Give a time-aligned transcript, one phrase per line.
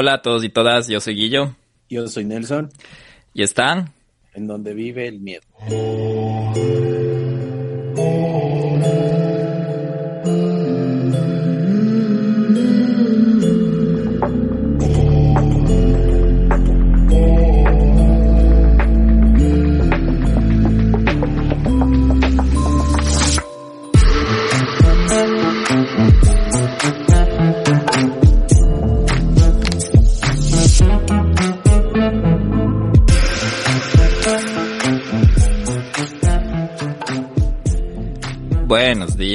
[0.00, 1.56] Hola a todos y todas, yo soy Guillo.
[1.90, 2.70] Yo soy Nelson.
[3.34, 3.92] ¿Y están?
[4.32, 5.42] En donde vive el miedo.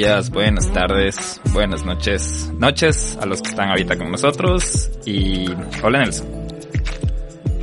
[0.04, 5.46] Días, buenas tardes, buenas noches, noches a los que están ahorita con nosotros y
[5.82, 6.26] hola Nelson.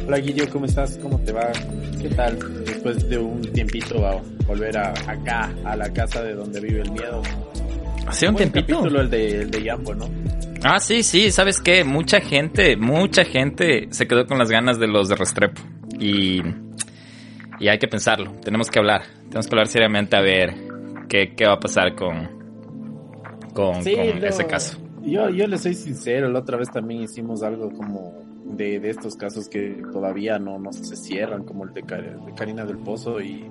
[0.08, 0.98] Hola Guillo, ¿cómo estás?
[1.04, 1.52] ¿Cómo te va?
[2.02, 2.40] ¿Qué tal?
[2.66, 6.92] Después de un tiempito a volver a, acá, a la casa de donde vive el
[6.92, 7.22] miedo.
[8.08, 8.74] ¿Hace un tiempito?
[8.74, 10.10] capítulo el de, el de Yambo, ¿no?
[10.64, 11.84] Ah, sí, sí, ¿sabes qué?
[11.84, 15.62] Mucha gente, mucha gente se quedó con las ganas de los de Restrepo
[16.00, 16.42] y,
[17.60, 20.56] y hay que pensarlo, tenemos que hablar, tenemos que hablar seriamente a ver
[21.08, 22.41] qué, qué va a pasar con,
[23.54, 24.78] con, Sí, con no, ese caso.
[25.04, 28.14] Yo, yo le soy sincero, la otra vez también hicimos algo como
[28.46, 32.66] de, de estos casos que todavía no, no se cierran, como el de, de Karina
[32.66, 33.50] del Pozo y,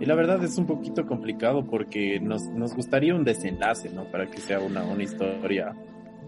[0.00, 4.04] y la verdad es un poquito complicado porque nos, nos gustaría un desenlace, ¿no?
[4.04, 5.74] Para que sea una, una historia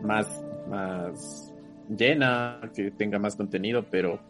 [0.03, 1.53] más, más
[1.89, 4.20] llena, que tenga más contenido, pero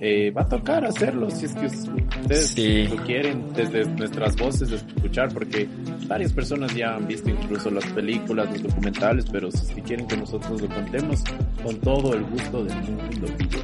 [0.00, 2.86] eh, va a tocar hacerlo si es que ustedes Sí.
[2.88, 5.68] lo quieren desde nuestras voces escuchar, porque
[6.06, 10.60] varias personas ya han visto incluso las películas, los documentales, pero si quieren que nosotros
[10.60, 11.22] lo contemos
[11.62, 13.58] con todo el gusto del mundo, así que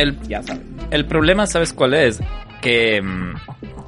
[0.00, 0.76] El, ya saben.
[0.90, 2.20] el problema, ¿sabes cuál es?
[2.62, 3.34] Que, mm,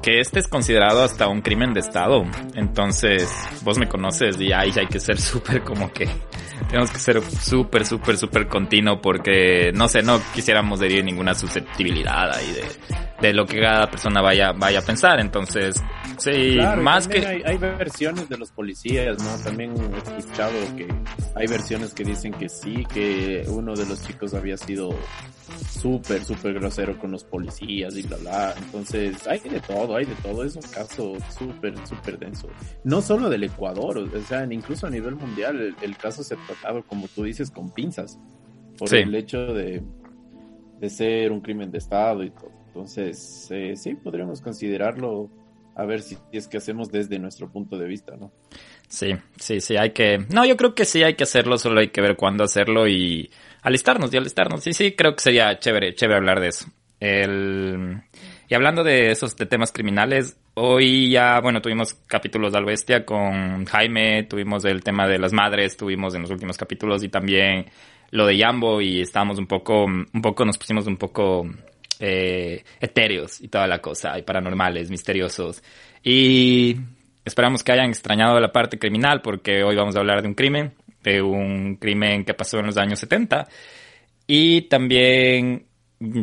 [0.01, 2.23] que este es considerado hasta un crimen de Estado.
[2.55, 3.29] Entonces,
[3.63, 6.07] vos me conoces y ahí hay que ser súper como que...
[6.69, 12.31] Tenemos que ser súper, súper, súper continuo porque, no sé, no quisiéramos herir ninguna susceptibilidad
[12.31, 15.19] ahí de, de lo que cada persona vaya, vaya a pensar.
[15.19, 15.75] Entonces,
[16.17, 17.25] sí, Claro, más que...
[17.25, 19.43] hay, hay versiones de los policías, ¿no?
[19.43, 20.87] También he escuchado que
[21.35, 24.89] hay versiones que dicen que sí, que uno de los chicos había sido
[25.69, 28.53] súper, súper grosero con los policías y bla, bla.
[28.57, 30.43] Entonces, hay de todo, hay de todo.
[30.43, 32.47] Es un caso súper, súper denso.
[32.83, 36.37] No solo del Ecuador, o sea, incluso a nivel mundial, el, el caso se ha
[36.47, 38.19] tratado, como tú dices, con pinzas.
[38.77, 38.97] Por Sí.
[38.97, 39.83] el hecho de,
[40.79, 42.51] de ser un crimen de Estado y todo.
[42.69, 45.27] Entonces, eh, sí, podríamos considerarlo
[45.75, 48.31] a ver si es que hacemos desde nuestro punto de vista, ¿no?
[48.87, 50.19] Sí, sí, sí, hay que...
[50.29, 53.31] No, yo creo que sí hay que hacerlo, solo hay que ver cuándo hacerlo y
[53.63, 54.63] alistarnos y alistarnos.
[54.63, 56.67] Sí, sí, creo que sería chévere, chévere hablar de eso.
[56.99, 58.03] El...
[58.47, 63.05] Y hablando de esos de temas criminales, hoy ya, bueno, tuvimos capítulos de Al Bestia
[63.05, 67.65] con Jaime, tuvimos el tema de las madres, tuvimos en los últimos capítulos y también
[68.11, 71.47] lo de Yambo y estábamos un poco, un poco, nos pusimos un poco
[71.99, 75.61] eh, etéreos y toda la cosa, y paranormales, misteriosos.
[76.03, 76.77] Y
[77.25, 80.73] esperamos que hayan extrañado la parte criminal porque hoy vamos a hablar de un crimen,
[81.03, 83.47] de un crimen que pasó en los años 70.
[84.27, 85.65] Y también,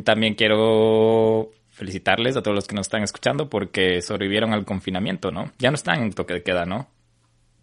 [0.04, 5.53] también quiero felicitarles a todos los que nos están escuchando porque sobrevivieron al confinamiento, ¿no?
[5.59, 6.88] Ya no están en toque de queda, ¿no?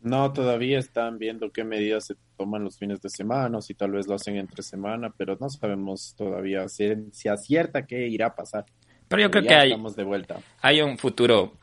[0.04, 3.92] No, todavía están viendo qué medidas se toman los fines de semana, o si tal
[3.92, 8.36] vez lo hacen entre semana, pero no sabemos todavía si, si acierta qué irá a
[8.36, 8.66] pasar.
[9.08, 10.40] Pero yo creo ya que hay, estamos de vuelta.
[10.62, 11.54] hay un futuro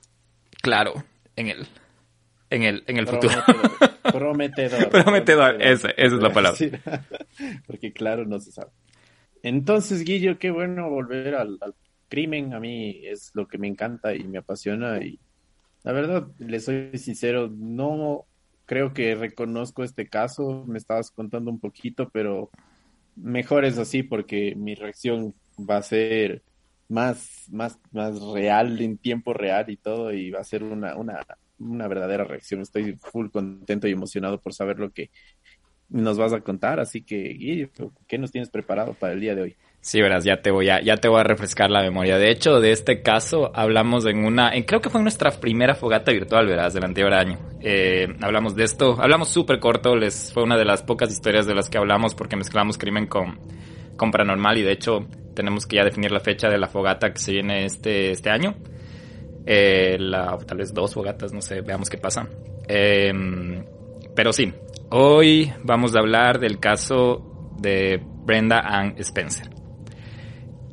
[0.63, 0.95] claro
[1.37, 1.67] en el,
[2.49, 3.35] en el, en el futuro.
[4.11, 4.89] Prometedor.
[4.91, 5.61] Prometedor.
[5.63, 6.59] Esa- esa es la palabra.
[7.67, 8.71] Porque claro, no se sabe.
[9.43, 11.75] Entonces, Guillo, qué bueno volver al, al
[12.09, 12.55] crimen.
[12.55, 15.03] A mí es lo que me encanta y me apasiona.
[15.03, 15.19] Y
[15.83, 18.27] la verdad, le soy sincero, no
[18.71, 20.65] creo que reconozco este caso.
[20.69, 22.51] Me estabas contando un poquito, pero
[23.17, 26.45] mejor es así porque mi reacción va a ser
[26.89, 31.27] más, más, más real, en tiempo real y todo, y va a ser una, una,
[31.59, 32.61] una verdadera reacción.
[32.61, 35.11] Estoy full contento y emocionado por saber lo que
[35.89, 37.69] nos vas a contar, así que,
[38.07, 39.57] ¿qué nos tienes preparado para el día de hoy?
[39.83, 42.19] Sí, verás, ya te voy a, ya te voy a refrescar la memoria.
[42.19, 46.47] De hecho, de este caso hablamos en una, creo que fue nuestra primera fogata virtual,
[46.47, 47.39] verás, del anterior año.
[47.63, 51.55] Eh, hablamos de esto, hablamos súper corto, les fue una de las pocas historias de
[51.55, 53.41] las que hablamos porque mezclamos crimen con,
[53.97, 57.19] con paranormal y de hecho tenemos que ya definir la fecha de la fogata que
[57.19, 58.57] se viene este, este año.
[59.47, 62.29] Eh, la, tal vez dos fogatas, no sé, veamos qué pasa.
[62.69, 63.13] Eh,
[64.15, 64.53] pero sí,
[64.91, 69.50] hoy vamos a hablar del caso de Brenda Ann Spencer.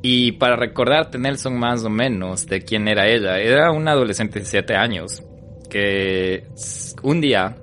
[0.02, 4.46] Y para recordarte, Nelson, más o menos de quién era ella, era una adolescente de
[4.46, 5.24] 7 años
[5.70, 6.48] que
[7.04, 7.58] un día,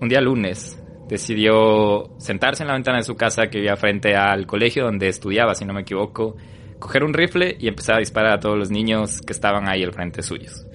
[0.00, 4.46] un día lunes, decidió sentarse en la ventana de su casa que vivía frente al
[4.46, 6.36] colegio donde estudiaba, si no me equivoco,
[6.78, 9.92] coger un rifle y empezar a disparar a todos los niños que estaban ahí al
[9.92, 10.66] frente suyos.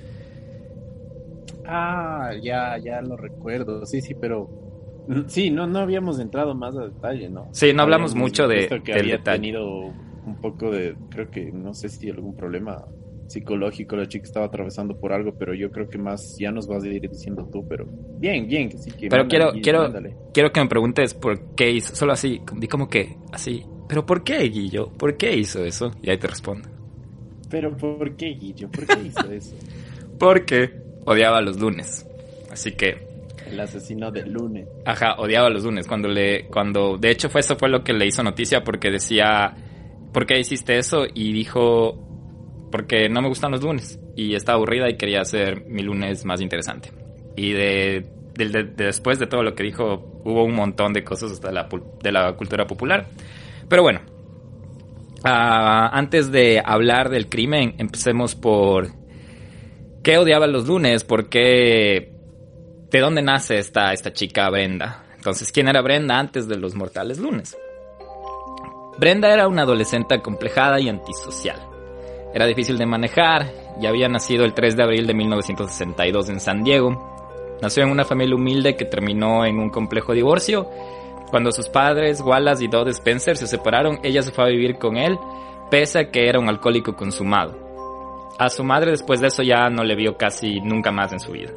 [1.65, 3.85] Ah, ya, ya lo recuerdo.
[3.85, 4.49] Sí, sí, pero
[5.27, 7.47] sí, no, no habíamos entrado más a detalle, ¿no?
[7.51, 9.93] Sí, no hablamos mucho de que había tenido
[10.25, 12.85] un poco de, creo que no sé si algún problema
[13.27, 16.83] psicológico la chica estaba atravesando por algo, pero yo creo que más ya nos vas
[16.83, 17.85] a ir diciendo tú, pero
[18.19, 19.91] bien, bien, que sí que Pero quiero quiero
[20.33, 24.23] quiero que me preguntes por qué hizo, solo así, di como que así, pero ¿por
[24.23, 24.89] qué Guillo?
[24.89, 25.91] ¿Por qué hizo eso?
[26.01, 26.69] Y ahí te respondo.
[27.49, 28.69] Pero ¿por qué Guillo?
[28.69, 29.55] ¿Por qué hizo eso?
[30.19, 30.71] Porque
[31.05, 32.05] odiaba los lunes.
[32.51, 33.13] Así que
[33.47, 34.67] el asesino del lunes.
[34.85, 38.05] Ajá, odiaba los lunes cuando le cuando de hecho fue eso fue lo que le
[38.05, 39.55] hizo noticia porque decía
[40.13, 41.05] ¿por qué hiciste eso?
[41.13, 41.99] Y dijo
[42.71, 46.41] porque no me gustan los lunes y estaba aburrida y quería hacer mi lunes más
[46.41, 46.91] interesante.
[47.35, 48.05] Y de,
[48.75, 51.69] después de todo lo que dijo, hubo un montón de cosas de la,
[52.01, 53.07] de la cultura popular.
[53.69, 54.01] Pero bueno,
[55.23, 58.87] ah, antes de hablar del crimen, empecemos por
[60.03, 62.11] qué odiaba los lunes, por qué,
[62.89, 65.03] de dónde nace esta, esta chica Brenda.
[65.15, 67.55] Entonces, ¿quién era Brenda antes de los mortales lunes?
[68.97, 71.59] Brenda era una adolescente acomplejada y antisocial.
[72.33, 73.51] Era difícil de manejar
[73.81, 77.57] y había nacido el 3 de abril de 1962 en San Diego.
[77.61, 80.67] Nació en una familia humilde que terminó en un complejo divorcio.
[81.31, 84.97] Cuando sus padres, Wallace y Dodd Spencer, se separaron, ella se fue a vivir con
[84.97, 85.17] él,
[85.71, 87.57] pese a que era un alcohólico consumado.
[88.37, 91.31] A su madre después de eso ya no le vio casi nunca más en su
[91.31, 91.51] vida.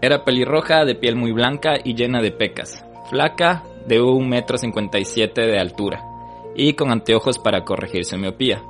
[0.00, 4.98] Era pelirroja, de piel muy blanca y llena de pecas, flaca, de un metro cincuenta
[4.98, 6.04] y siete de altura,
[6.54, 8.62] y con anteojos para corregir su miopía.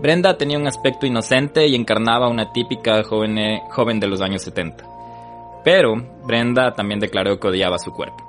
[0.00, 4.84] Brenda tenía un aspecto inocente y encarnaba una típica joven, joven de los años 70.
[5.64, 8.22] Pero Brenda también declaró que odiaba su cuerpo.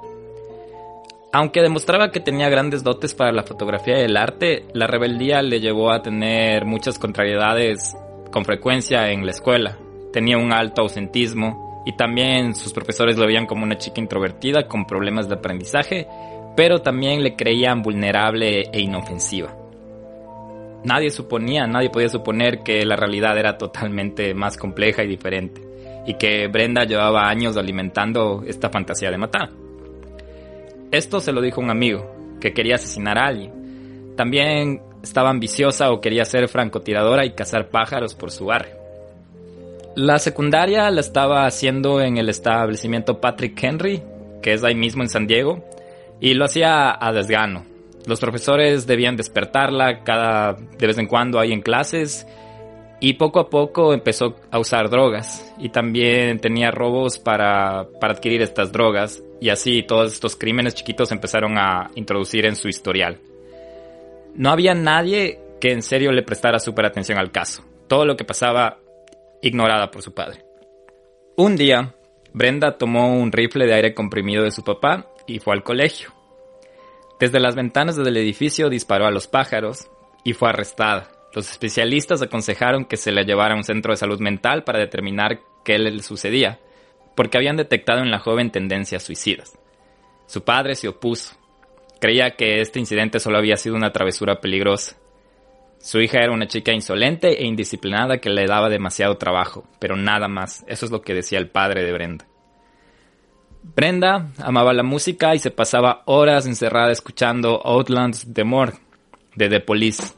[1.34, 5.60] Aunque demostraba que tenía grandes dotes para la fotografía y el arte, la rebeldía le
[5.60, 7.96] llevó a tener muchas contrariedades
[8.32, 9.78] con frecuencia en la escuela.
[10.14, 14.86] Tenía un alto ausentismo y también sus profesores lo veían como una chica introvertida con
[14.86, 16.08] problemas de aprendizaje,
[16.56, 19.68] pero también le creían vulnerable e inofensiva
[20.88, 25.62] nadie suponía, nadie podía suponer que la realidad era totalmente más compleja y diferente,
[26.06, 29.50] y que Brenda llevaba años alimentando esta fantasía de matar.
[30.92, 32.10] Esto se lo dijo un amigo,
[32.40, 34.14] que quería asesinar a alguien.
[34.16, 38.77] También estaba ambiciosa o quería ser francotiradora y cazar pájaros por su barrio.
[39.98, 44.04] La secundaria la estaba haciendo en el establecimiento Patrick Henry,
[44.44, 45.66] que es ahí mismo en San Diego,
[46.22, 47.66] y lo hacía a desgano,
[48.06, 52.28] los profesores debían despertarla cada de vez en cuando ahí en clases
[53.00, 58.44] y poco a poco empezó a usar drogas y también tenía robos para, para adquirir
[58.44, 63.18] estas drogas y así todos estos crímenes chiquitos empezaron a introducir en su historial.
[64.36, 67.64] No había nadie que en serio le prestara súper atención al caso.
[67.88, 68.78] Todo lo que pasaba
[69.42, 70.44] ignorada por su padre.
[71.36, 71.96] Un día,
[72.34, 76.14] Brenda tomó un rifle de aire comprimido de su papá y fue al colegio.
[77.20, 79.90] Desde las ventanas del edificio disparó a los pájaros
[80.24, 81.10] y fue arrestada.
[81.34, 85.40] Los especialistas aconsejaron que se la llevara a un centro de salud mental para determinar
[85.64, 86.60] qué le sucedía,
[87.16, 89.58] porque habían detectado en la joven tendencias suicidas.
[90.28, 91.36] Su padre se opuso.
[92.00, 94.98] Creía que este incidente solo había sido una travesura peligrosa.
[95.80, 100.28] Su hija era una chica insolente e indisciplinada que le daba demasiado trabajo, pero nada
[100.28, 100.64] más.
[100.68, 102.26] Eso es lo que decía el padre de Brenda.
[103.76, 108.74] Brenda amaba la música y se pasaba horas encerrada escuchando Outlands de More
[109.36, 110.14] de The Police.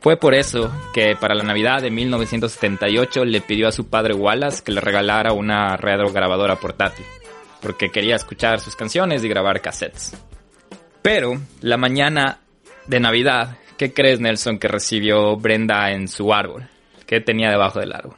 [0.00, 4.62] Fue por eso que para la Navidad de 1978 le pidió a su padre Wallace
[4.62, 7.04] que le regalara una grabadora portátil,
[7.60, 10.16] porque quería escuchar sus canciones y grabar cassettes.
[11.02, 12.38] Pero la mañana
[12.86, 16.68] de Navidad, ¿qué crees Nelson que recibió Brenda en su árbol?
[17.06, 18.16] ¿Qué tenía debajo del árbol?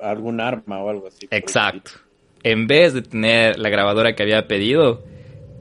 [0.00, 1.26] Algún arma o algo así.
[1.30, 1.92] Exacto
[2.44, 5.02] en vez de tener la grabadora que había pedido,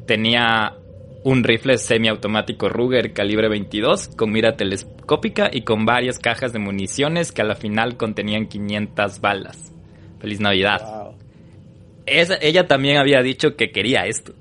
[0.05, 0.73] tenía
[1.23, 7.31] un rifle semiautomático Ruger calibre 22 con mira telescópica y con varias cajas de municiones
[7.31, 9.71] que a la final contenían 500 balas.
[10.19, 11.13] Feliz Navidad.
[12.05, 14.33] ella también había dicho que quería esto,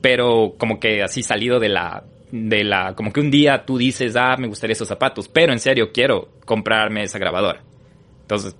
[0.00, 4.16] pero como que así salido de la de la como que un día tú dices,
[4.16, 7.62] "Ah, me gustaría esos zapatos", pero en serio quiero comprarme esa grabadora.
[8.22, 8.56] Entonces,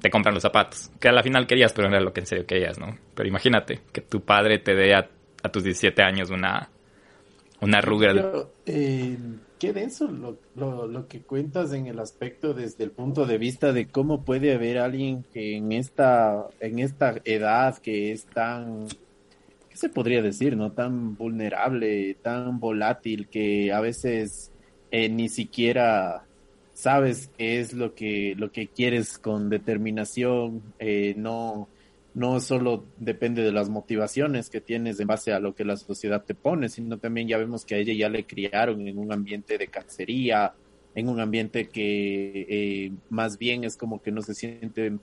[0.00, 0.90] te compran los zapatos.
[1.00, 2.96] Que a la final querías, pero no era lo que en serio querías, ¿no?
[3.14, 5.08] Pero imagínate que tu padre te dé a,
[5.52, 6.68] tus 17 años una,
[7.60, 8.48] una Ruger.
[8.66, 9.16] Eh,
[9.58, 13.72] qué denso lo, lo, lo, que cuentas en el aspecto desde el punto de vista
[13.72, 18.86] de cómo puede haber alguien que en esta, en esta edad que es tan,
[19.76, 20.56] ¿qué se podría decir?
[20.56, 20.72] ¿No?
[20.72, 24.50] Tan vulnerable, tan volátil, que a veces
[24.90, 26.24] eh, ni siquiera
[26.72, 31.68] sabes qué es lo que, lo que quieres con determinación, eh, no,
[32.14, 36.24] no solo depende de las motivaciones que tienes en base a lo que la sociedad
[36.24, 39.58] te pone, sino también ya vemos que a ella ya le criaron en un ambiente
[39.58, 40.54] de cacería,
[40.94, 44.96] en un ambiente que eh, más bien es como que no se siente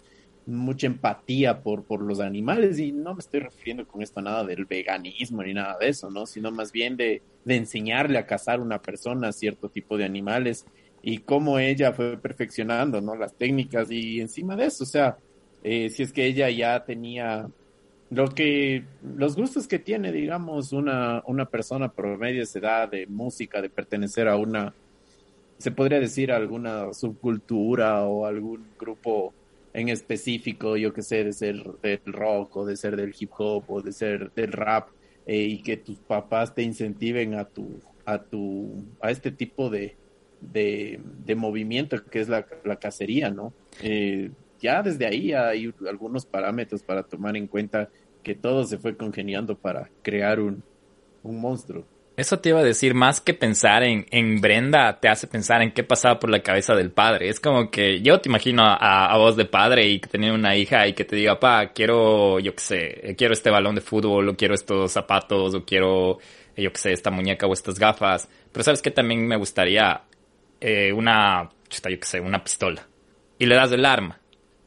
[0.46, 4.44] mucha empatía por, por los animales y no me estoy refiriendo con esto a nada
[4.44, 6.26] del veganismo ni nada de eso, ¿no?
[6.26, 10.66] Sino más bien de, de enseñarle a cazar una persona cierto tipo de animales
[11.02, 13.16] y cómo ella fue perfeccionando, ¿no?
[13.16, 15.18] Las técnicas y encima de eso, o sea,
[15.64, 17.48] eh, si es que ella ya tenía
[18.10, 18.84] lo que,
[19.16, 24.28] los gustos que tiene, digamos, una, una persona promedio de edad de música, de pertenecer
[24.28, 24.74] a una,
[25.58, 29.34] se podría decir alguna subcultura o algún grupo
[29.74, 33.64] en específico, yo que sé, de ser del rock o de ser del hip hop
[33.68, 34.90] o de ser del rap,
[35.26, 39.96] eh, y que tus papás te incentiven a tu, a tu, a este tipo de,
[40.42, 43.54] de, de movimiento que es la, la cacería, ¿no?
[43.82, 47.90] Eh, ya desde ahí hay algunos parámetros para tomar en cuenta
[48.22, 50.64] que todo se fue congeniando para crear un,
[51.24, 51.86] un monstruo.
[52.16, 55.72] Eso te iba a decir, más que pensar en, en, Brenda, te hace pensar en
[55.72, 57.30] qué pasaba por la cabeza del padre.
[57.30, 60.56] Es como que yo te imagino a, a vos de padre y que tenía una
[60.56, 64.30] hija y que te diga, pa, quiero, yo qué sé, quiero este balón de fútbol,
[64.30, 66.20] o quiero estos zapatos, o quiero,
[66.56, 68.30] yo qué sé, esta muñeca o estas gafas.
[68.52, 70.04] Pero sabes que también me gustaría
[70.62, 72.88] eh, una, yo qué sé, una pistola.
[73.40, 74.20] Y le das el arma.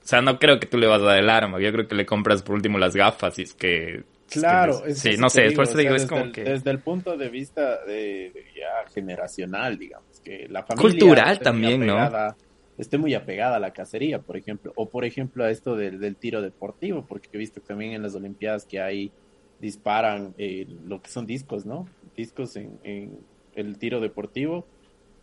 [0.02, 1.60] O sea, no creo que tú le vas a dar el arma.
[1.60, 4.04] Yo creo que le compras por último las gafas y es que...
[4.30, 6.42] Claro, es sí, no sé, después te digo, es como el, que...
[6.42, 10.90] Desde el punto de vista de, ya generacional, digamos, que la familia...
[10.90, 12.36] Cultural también, apegada, ¿no?
[12.78, 14.72] Esté muy apegada a la cacería, por ejemplo.
[14.74, 18.14] O, por ejemplo, a esto del, del tiro deportivo, porque he visto también en las
[18.14, 19.12] Olimpiadas que hay
[19.60, 21.88] disparan eh, lo que son discos, ¿no?
[22.14, 23.18] Discos en, en
[23.54, 24.66] el tiro deportivo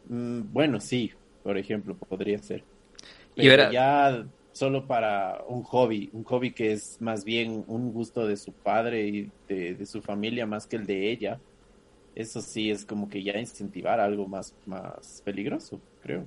[0.08, 1.12] Mm, bueno, sí,
[1.44, 2.64] por ejemplo, podría ser.
[3.36, 3.72] Pero y era...
[3.72, 8.54] ya solo para un hobby, un hobby que es más bien un gusto de su
[8.54, 11.40] padre y de, su familia más que el de ella.
[12.16, 16.26] Eso sí es como que ya incentivar algo más, más peligroso, creo.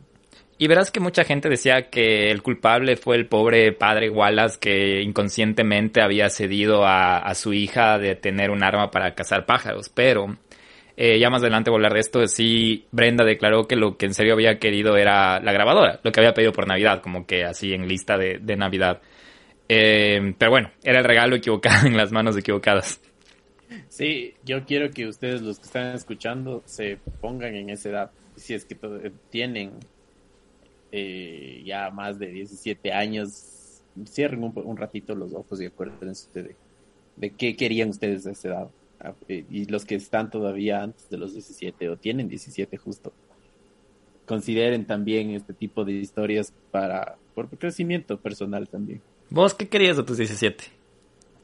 [0.59, 5.01] Y verás que mucha gente decía que el culpable fue el pobre padre Wallace que
[5.03, 10.37] inconscientemente había cedido a, a su hija de tener un arma para cazar pájaros, pero
[10.97, 12.27] eh, ya más adelante voy a hablar de esto.
[12.27, 16.21] Sí, Brenda declaró que lo que en serio había querido era la grabadora, lo que
[16.21, 19.03] había pedido por Navidad, como que así en lista de, de Navidad.
[19.69, 23.01] Eh, pero bueno, era el regalo equivocado en las manos equivocadas.
[23.89, 28.11] Sí, yo quiero que ustedes, los que están escuchando, se pongan en esa edad.
[28.37, 28.77] Si es que
[29.31, 29.73] tienen
[30.93, 36.55] eh, ya más de 17 años, cierren un, un, ratito los ojos y acuérdense de,
[37.17, 38.69] de qué querían ustedes a esa edad.
[39.29, 43.13] Eh, y los que están todavía antes de los 17 o tienen 17 justo,
[44.27, 49.03] consideren también este tipo de historias para por crecimiento personal también.
[49.31, 50.65] ¿Vos qué querías a tus 17?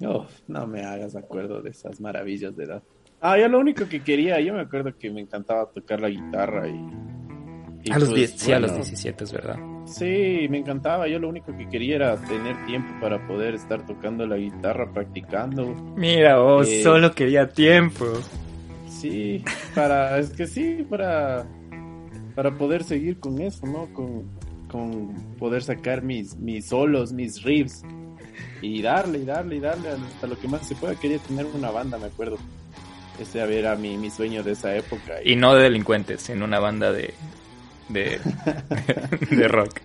[0.05, 2.83] Oh, no me hagas acuerdo de esas maravillas de edad.
[3.21, 6.69] Ah, yo lo único que quería, yo me acuerdo que me encantaba tocar la guitarra
[6.69, 7.13] y
[7.85, 9.72] y a los pues, 10, sí, bueno, a los 17, es verdad.
[9.85, 11.09] Sí, me encantaba.
[11.09, 15.75] Yo lo único que quería era tener tiempo para poder estar tocando la guitarra, practicando.
[15.97, 18.07] Mira, vos eh, solo quería tiempo.
[18.89, 21.45] Sí, para, es que sí, para,
[22.35, 23.93] para poder seguir con eso, ¿no?
[23.93, 24.25] Con,
[24.69, 27.83] con poder sacar mis, mis solos, mis riffs
[28.61, 30.95] y darle, y darle, y darle hasta lo que más se pueda.
[30.95, 32.39] Quería tener una banda, me acuerdo.
[33.21, 35.23] Ese era mi, mi sueño de esa época.
[35.23, 37.13] Y, y no de delincuentes, sino una banda de,
[37.89, 38.21] de,
[39.31, 39.81] de rock.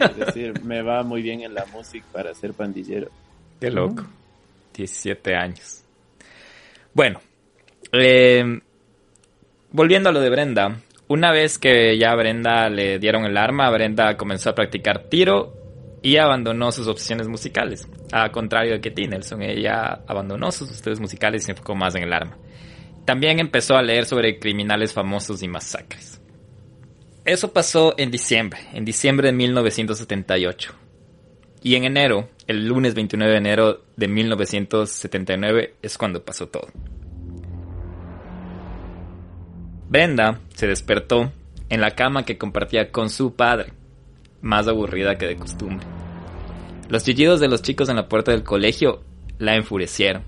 [0.00, 3.10] es decir, me va muy bien en la música para ser pandillero.
[3.60, 4.04] Qué loco.
[4.74, 5.84] 17 años.
[6.92, 7.20] Bueno,
[7.92, 8.60] eh,
[9.70, 10.80] volviendo a lo de Brenda.
[11.08, 15.52] Una vez que ya a Brenda le dieron el arma, Brenda comenzó a practicar tiro
[16.02, 17.88] y abandonó sus opciones musicales.
[18.12, 19.06] A contrario de que T.
[19.06, 22.36] Nelson, ella abandonó sus estudios musicales y se enfocó más en el arma.
[23.04, 26.15] También empezó a leer sobre criminales famosos y masacres.
[27.26, 30.72] Eso pasó en diciembre, en diciembre de 1978.
[31.60, 36.68] Y en enero, el lunes 29 de enero de 1979, es cuando pasó todo.
[39.88, 41.32] Brenda se despertó
[41.68, 43.72] en la cama que compartía con su padre,
[44.40, 45.84] más aburrida que de costumbre.
[46.88, 49.02] Los chillidos de los chicos en la puerta del colegio
[49.38, 50.22] la enfurecieron.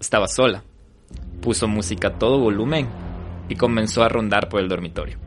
[0.00, 0.64] Estaba sola.
[1.40, 2.88] Puso música a todo volumen
[3.48, 5.25] y comenzó a rondar por el dormitorio.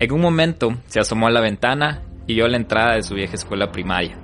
[0.00, 3.34] En un momento se asomó a la ventana y vio la entrada de su vieja
[3.34, 4.16] escuela primaria,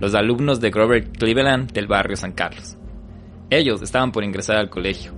[0.00, 2.76] los alumnos de Grover Cleveland del barrio San Carlos.
[3.48, 5.12] Ellos estaban por ingresar al colegio.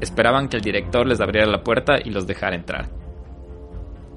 [0.00, 2.88] Esperaban que el director les abriera la puerta y los dejara entrar.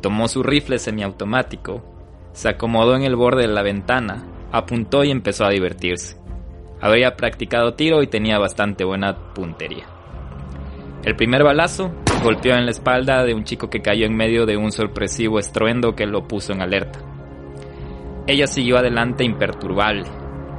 [0.02, 1.84] Tomó su rifle semiautomático,
[2.32, 6.18] se acomodó en el borde de la ventana, apuntó y empezó a divertirse.
[6.82, 9.93] Había practicado tiro y tenía bastante buena puntería.
[11.04, 11.92] El primer balazo
[12.24, 15.96] golpeó en la espalda de un chico que cayó en medio de un sorpresivo estruendo
[15.96, 17.00] que lo puso en alerta.
[18.26, 20.06] Ella siguió adelante imperturbable.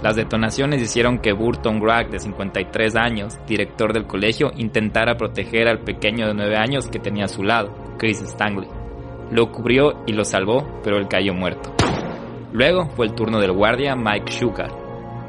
[0.03, 5.81] Las detonaciones hicieron que Burton Gragg, de 53 años, director del colegio, intentara proteger al
[5.81, 8.69] pequeño de 9 años que tenía a su lado, Chris Stanley.
[9.31, 11.73] Lo cubrió y lo salvó, pero él cayó muerto.
[12.53, 14.71] Luego fue el turno del guardia Mike Sugar,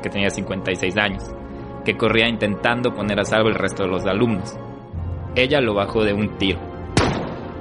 [0.03, 1.23] que tenía 56 años,
[1.85, 4.59] que corría intentando poner a salvo el resto de los alumnos.
[5.35, 6.59] Ella lo bajó de un tiro.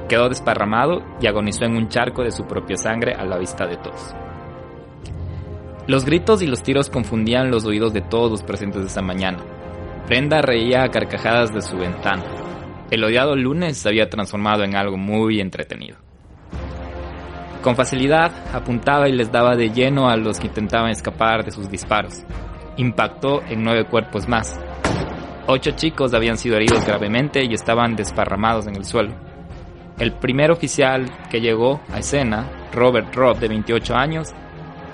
[0.09, 3.77] Quedó desparramado y agonizó en un charco de su propia sangre a la vista de
[3.77, 4.15] todos.
[5.89, 9.39] Los gritos y los tiros confundían los oídos de todos los presentes esa mañana.
[10.07, 12.23] Brenda reía a carcajadas de su ventana.
[12.91, 15.97] El odiado lunes se había transformado en algo muy entretenido.
[17.61, 21.69] Con facilidad apuntaba y les daba de lleno a los que intentaban escapar de sus
[21.69, 22.23] disparos.
[22.77, 24.61] Impactó en nueve cuerpos más,
[25.47, 29.13] Ocho chicos habían sido heridos gravemente y estaban desparramados en el suelo.
[29.99, 34.33] El primer oficial que llegó a escena, Robert Robb, de 28 años,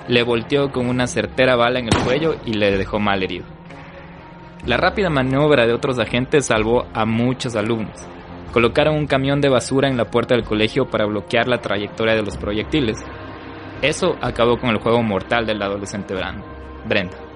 [0.08, 3.44] le volteó con una certera bala en el cuello y le dejó mal herido.
[4.66, 8.04] La rápida maniobra de otros agentes salvó a muchos alumnos.
[8.52, 12.24] Colocaron un camión de basura en la puerta del colegio para bloquear la trayectoria de
[12.24, 12.98] los proyectiles.
[13.82, 16.12] Eso acabó con el juego mortal del adolescente
[16.88, 17.29] Brenda.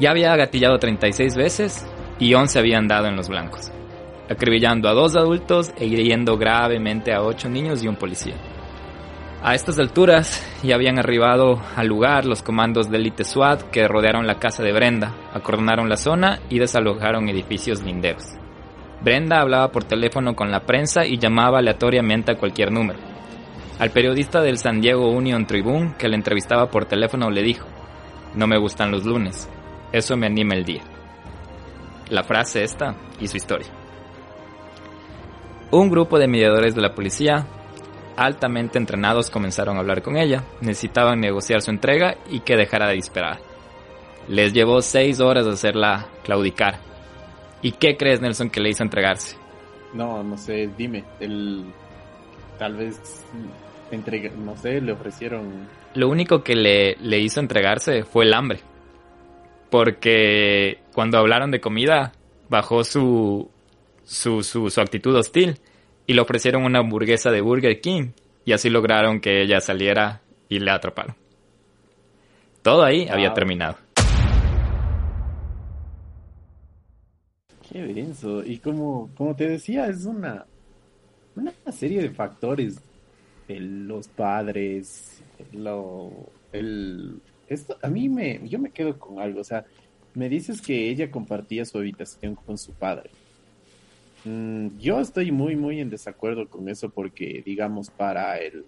[0.00, 1.86] Ya había agatillado 36 veces
[2.18, 3.70] y 11 habían dado en los blancos,
[4.28, 8.34] acribillando a dos adultos e hiriendo gravemente a ocho niños y un policía.
[9.42, 14.26] A estas alturas ya habían arribado al lugar los comandos de élite SWAT que rodearon
[14.26, 18.24] la casa de Brenda, acordonaron la zona y desalojaron edificios linderos.
[19.02, 22.98] Brenda hablaba por teléfono con la prensa y llamaba aleatoriamente a cualquier número.
[23.78, 27.66] Al periodista del San Diego Union Tribune que le entrevistaba por teléfono le dijo,
[28.34, 29.50] no me gustan los lunes,
[29.94, 30.82] eso me anima el día.
[32.10, 33.68] La frase esta y su historia.
[35.70, 37.46] Un grupo de mediadores de la policía,
[38.16, 40.42] altamente entrenados, comenzaron a hablar con ella.
[40.60, 43.38] Necesitaban negociar su entrega y que dejara de disparar.
[44.26, 46.80] Les llevó seis horas hacerla claudicar.
[47.62, 49.36] ¿Y qué crees, Nelson, que le hizo entregarse?
[49.92, 51.04] No, no sé, dime.
[51.20, 51.66] El,
[52.58, 53.24] tal vez,
[53.92, 55.68] entrega, no sé, le ofrecieron...
[55.94, 58.60] Lo único que le, le hizo entregarse fue el hambre
[59.70, 62.12] porque cuando hablaron de comida
[62.48, 63.50] bajó su,
[64.04, 65.58] su, su, actitud hostil
[66.06, 68.10] y le ofrecieron una hamburguesa de Burger King
[68.44, 71.16] y así lograron que ella saliera y le atraparon.
[72.62, 73.76] Todo ahí había terminado.
[77.70, 78.44] Qué denso.
[78.44, 80.46] Y como, como te decía, es una,
[81.34, 82.80] una serie de factores.
[83.48, 85.22] los padres,
[85.52, 86.10] lo,
[86.52, 89.64] el, esto a mí me, yo me quedo con algo, o sea,
[90.14, 93.10] me dices que ella compartía su habitación con su padre.
[94.24, 98.64] Mm, yo estoy muy, muy en desacuerdo con eso porque, digamos, para el,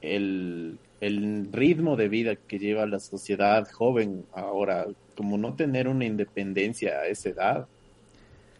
[0.00, 6.04] el, el ritmo de vida que lleva la sociedad joven ahora, como no tener una
[6.04, 7.66] independencia a esa edad,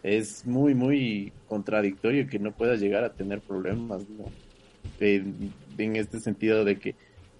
[0.02, 4.02] es muy, muy contradictorio que no pueda llegar a tener problemas,
[5.00, 6.94] en este sentido de que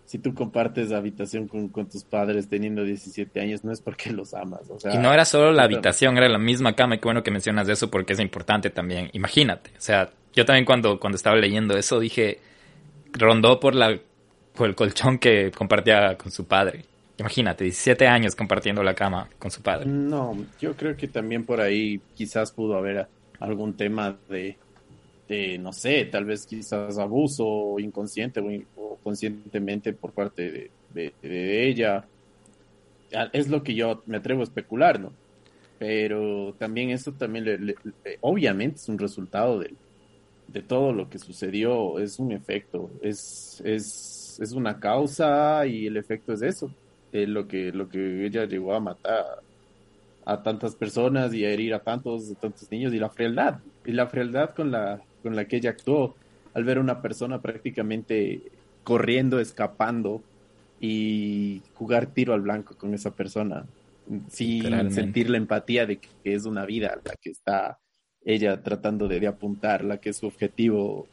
[0.08, 4.62] si tú compartes habitación con, tus padres teniendo 17 años, no es porque los amas.
[4.70, 6.94] O sea, y no era solo la habitación, era la misma cama.
[6.94, 9.10] Y qué bueno que mencionas eso porque es importante también.
[9.12, 9.68] Imagínate.
[9.76, 12.38] O sea, yo también cuando, cuando estaba leyendo eso dije,
[13.12, 13.98] rondó por, la,
[14.54, 16.86] por el colchón que compartía con su padre.
[17.18, 19.84] Imagínate, 17 años compartiendo la cama con su padre.
[19.84, 23.08] No, yo creo que también por ahí quizás pudo haber
[23.40, 24.56] algún tema de,
[25.28, 28.40] de no sé, tal vez quizás abuso inconsciente
[28.76, 31.12] o, conscientemente por parte de,
[31.68, 32.04] ella.
[33.32, 35.12] Es lo que yo me atrevo a especular, ¿no?
[35.78, 37.74] Pero también esto también, le,
[38.20, 39.74] obviamente, es un resultado de,
[40.48, 45.96] de todo lo que sucedió, es un efecto, es, es, es una causa y el
[45.96, 46.70] efecto es eso,
[47.12, 49.24] es lo que, lo que ella llegó a matar
[50.24, 53.92] a tantas personas y a herir a tantos, a tantos niños y la frialdad, y
[53.92, 56.16] la frialdad con la, con la que ella actuó
[56.54, 58.42] al ver a una persona prácticamente
[58.84, 60.22] corriendo, escapando
[60.80, 63.66] y jugar tiro al blanco con esa persona
[64.28, 67.78] sin sentir la empatía de que es una vida la que está
[68.24, 71.06] ella tratando de, de apuntar la que es su objetivo.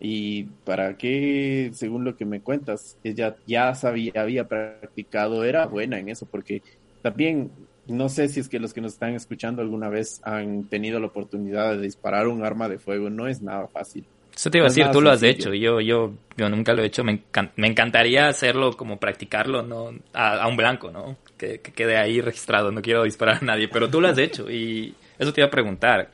[0.00, 5.98] Y para qué, según lo que me cuentas, ella ya sabía, había practicado, era buena
[5.98, 6.62] en eso, porque
[7.02, 7.50] también
[7.92, 11.06] no sé si es que los que nos están escuchando alguna vez han tenido la
[11.06, 14.04] oportunidad de disparar un arma de fuego, no es nada fácil.
[14.34, 16.86] Eso te iba a decir, tú lo has hecho, yo, yo, yo nunca lo he
[16.86, 17.22] hecho, me,
[17.56, 19.92] me encantaría hacerlo como practicarlo, ¿no?
[20.14, 21.18] A, un blanco, ¿no?
[21.36, 24.50] Que, que, quede ahí registrado, no quiero disparar a nadie, pero tú lo has hecho
[24.50, 26.10] y eso te iba a preguntar.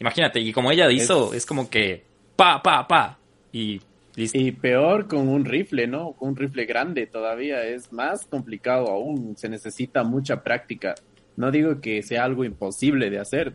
[0.00, 2.02] Imagínate, y como ella hizo, es, como que
[2.34, 3.18] pa, pa, pa,
[3.52, 3.80] y
[4.16, 4.38] listo.
[4.38, 6.12] Y peor con un rifle, ¿no?
[6.12, 10.96] Con un rifle grande todavía es más complicado aún, se necesita mucha práctica.
[11.36, 13.54] No digo que sea algo imposible de hacer,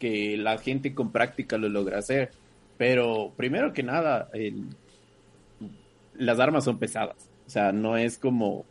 [0.00, 2.30] que la gente con práctica lo logra hacer
[2.80, 4.30] pero primero que nada,
[6.14, 7.28] las armas son pesadas.
[7.46, 8.64] O sea, no es como,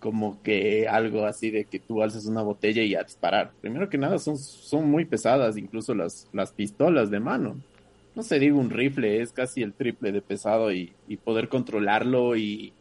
[0.00, 3.52] como que algo así de que tú alzas una botella y a disparar.
[3.60, 7.54] Primero que nada, son, son muy pesadas, incluso las, las pistolas de mano.
[8.16, 12.72] No se digo un rifle, es casi el triple de pesado y, poder controlarlo y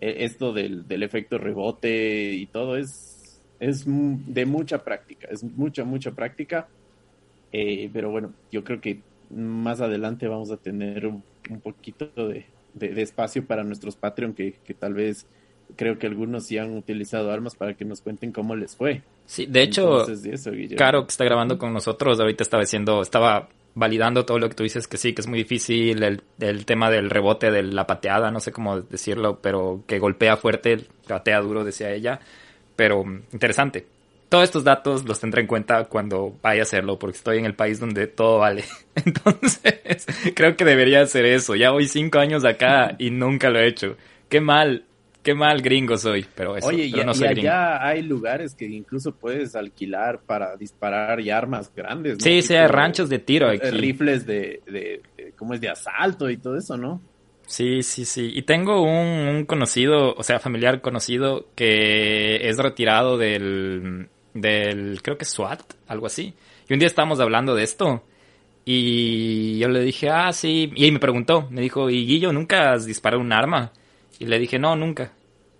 [0.00, 5.84] e, esto del, del efecto rebote y todo es, es de mucha práctica, es mucha,
[5.84, 6.66] mucha práctica.
[7.52, 11.22] Eh, pero bueno, yo creo que más adelante vamos a tener un,
[11.62, 12.46] poquito de,
[12.80, 15.26] espacio para nuestros Patreon que, tal vez
[15.76, 19.02] creo que algunos sí han utilizado armas para que nos cuenten cómo les fue.
[19.26, 20.06] Sí, de hecho,
[20.76, 24.62] Caro que está grabando con nosotros ahorita estaba diciendo, estaba validando todo lo que tú
[24.62, 28.30] dices que sí, que es muy difícil el, el tema del rebote de la pateada,
[28.30, 32.20] no sé cómo decirlo, pero que golpea fuerte, patea duro, decía ella,
[32.76, 33.86] pero interesante
[34.30, 37.54] todos estos datos los tendré en cuenta cuando vaya a hacerlo, porque estoy en el
[37.54, 38.64] país donde todo vale.
[38.94, 41.56] Entonces, creo que debería hacer eso.
[41.56, 43.96] Ya voy cinco años acá y nunca lo he hecho.
[44.28, 44.84] Qué mal,
[45.22, 46.68] qué mal gringo soy, pero eso.
[46.68, 51.30] Oye, pero no soy y allá hay lugares que incluso puedes alquilar para disparar y
[51.30, 52.14] armas grandes.
[52.14, 52.20] ¿no?
[52.20, 53.70] Sí, sí, hay ranchos de tiro aquí.
[53.70, 55.60] Rifles de, de, ¿cómo es?
[55.60, 57.00] De asalto y todo eso, ¿no?
[57.46, 58.30] Sí, sí, sí.
[58.32, 65.18] Y tengo un, un, conocido, o sea, familiar conocido que es retirado del, del, creo
[65.18, 66.34] que SWAT, algo así.
[66.68, 68.04] Y un día estábamos hablando de esto
[68.64, 72.72] y yo le dije, ah, sí, y él me preguntó, me dijo, ¿y Guillo, nunca
[72.72, 73.72] has disparado un arma?
[74.20, 75.12] Y le dije, no, nunca.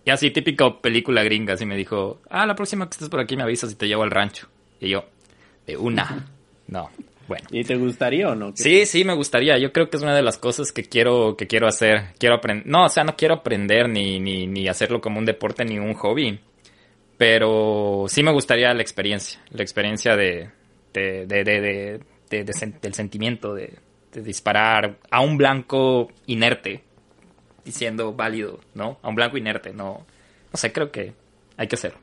[0.05, 3.37] Y así, típico película gringa, así me dijo, ah, la próxima que estés por aquí
[3.37, 4.49] me avisas y te llevo al rancho.
[4.79, 5.05] Y yo,
[5.67, 6.29] de una,
[6.69, 6.89] no.
[7.27, 7.47] Bueno.
[7.53, 8.53] ¿Y te gustaría o no?
[8.55, 9.57] Sí, sí, me gustaría.
[9.57, 12.07] Yo creo que es una de las cosas que quiero, que quiero hacer.
[12.19, 12.67] Quiero aprender.
[12.67, 15.95] No, o sea, no quiero aprender ni, ni, ni hacerlo como un deporte ni un
[15.95, 16.41] hobby.
[17.17, 20.51] Pero sí me gustaría la experiencia, la experiencia de,
[20.93, 23.79] de, de, de, del sentimiento de,
[24.13, 26.83] disparar a un blanco inerte,
[27.65, 28.99] diciendo válido, ¿no?
[29.03, 30.05] A un blanco inerte, no.
[30.53, 31.13] No sé, creo que
[31.57, 31.99] hay que hacerlo.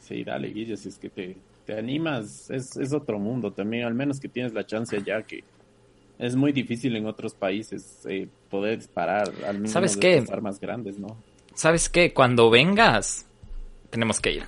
[0.00, 3.94] sí, dale, Guille, si es que te, te animas, es, es, otro mundo también, al
[3.94, 5.44] menos que tienes la chance ya que
[6.18, 10.24] es muy difícil en otros países eh, poder disparar al menos ¿Sabes qué?
[10.30, 11.16] armas grandes, ¿no?
[11.56, 12.12] ¿sabes qué?
[12.12, 13.26] Cuando vengas,
[13.90, 14.44] tenemos que ir.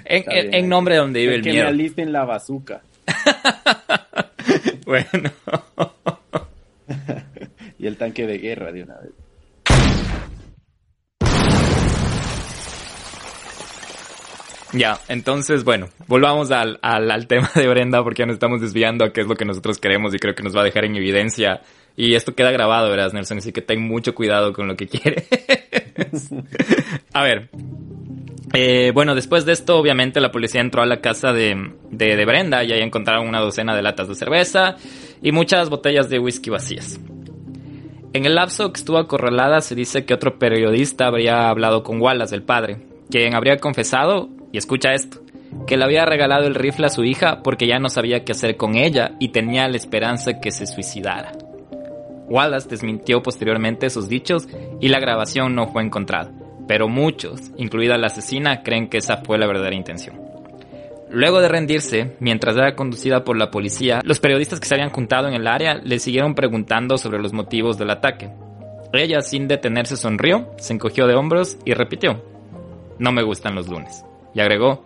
[0.05, 1.65] en, nombre de donde vive el, que miedo.
[1.65, 2.81] Que me alisten la bazuca.
[4.85, 5.31] bueno.
[7.81, 9.11] Y el tanque de guerra de una vez.
[14.73, 19.03] Ya, entonces, bueno, volvamos al, al, al, tema de Brenda porque ya nos estamos desviando
[19.03, 20.95] a qué es lo que nosotros queremos y creo que nos va a dejar en
[20.95, 21.61] evidencia
[21.97, 23.39] y esto queda grabado, ¿verdad, Nelson?
[23.39, 25.27] Así que ten mucho cuidado con lo que quieres.
[27.13, 27.49] a ver.
[28.53, 32.63] Eh, bueno, después de esto, obviamente, la policía entró a la casa de, de, Brenda
[32.63, 34.75] y ahí encontraron una docena de latas de cerveza
[35.21, 36.99] y muchas botellas de whisky vacías.
[38.13, 42.35] En el lapso que estuvo acorralada, se dice que otro periodista habría hablado con Wallace,
[42.35, 45.21] el padre, quien habría confesado, y escucha esto,
[45.65, 48.57] que le había regalado el rifle a su hija porque ya no sabía qué hacer
[48.57, 51.31] con ella y tenía la esperanza que se suicidara.
[52.27, 54.45] Wallace desmintió posteriormente sus dichos
[54.81, 56.31] y la grabación no fue encontrada,
[56.67, 60.30] pero muchos, incluida la asesina, creen que esa fue la verdadera intención.
[61.13, 65.27] Luego de rendirse, mientras era conducida por la policía, los periodistas que se habían juntado
[65.27, 68.31] en el área le siguieron preguntando sobre los motivos del ataque.
[68.93, 72.23] Ella, sin detenerse, sonrió, se encogió de hombros y repitió,
[72.97, 74.05] no me gustan los lunes.
[74.33, 74.85] Y agregó,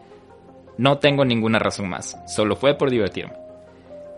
[0.80, 3.34] no tengo ninguna razón más, solo fue por divertirme.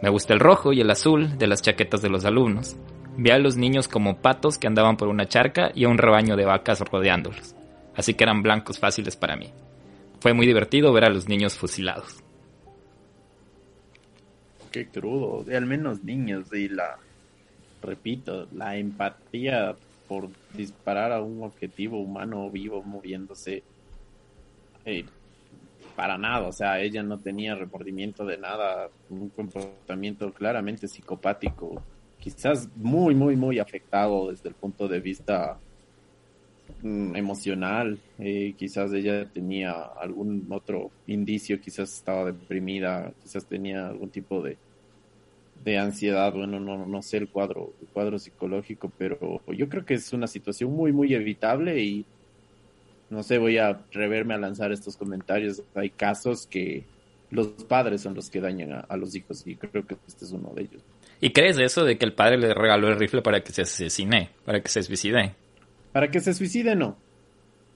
[0.01, 2.77] Me gusta el rojo y el azul de las chaquetas de los alumnos.
[3.17, 6.37] Vi a los niños como patos que andaban por una charca y a un rebaño
[6.37, 7.53] de vacas rodeándolos,
[7.95, 9.51] así que eran blancos fáciles para mí.
[10.19, 12.23] Fue muy divertido ver a los niños fusilados.
[14.71, 16.97] Qué crudo, al menos niños y la,
[17.81, 19.75] repito, la empatía
[20.07, 23.63] por disparar a un objetivo humano vivo moviéndose.
[24.85, 25.05] Eh,
[25.95, 31.81] para nada, o sea, ella no tenía remordimiento de nada, un comportamiento claramente psicopático,
[32.19, 35.57] quizás muy, muy, muy afectado desde el punto de vista
[36.83, 44.41] emocional, eh, quizás ella tenía algún otro indicio, quizás estaba deprimida, quizás tenía algún tipo
[44.41, 44.57] de,
[45.63, 49.95] de ansiedad, bueno, no, no sé el cuadro, el cuadro psicológico, pero yo creo que
[49.95, 52.05] es una situación muy, muy evitable y
[53.09, 55.63] no sé, voy a reverme a lanzar estos comentarios.
[55.75, 56.83] Hay casos que
[57.31, 60.51] los padres son los que dañan a, los hijos y creo que este es uno
[60.55, 60.81] de ellos.
[61.19, 64.29] ¿Y crees eso de que el padre le regaló el rifle para que se asesine,
[64.45, 65.33] para que se suicide?
[65.97, 66.95] Para que se suicide no,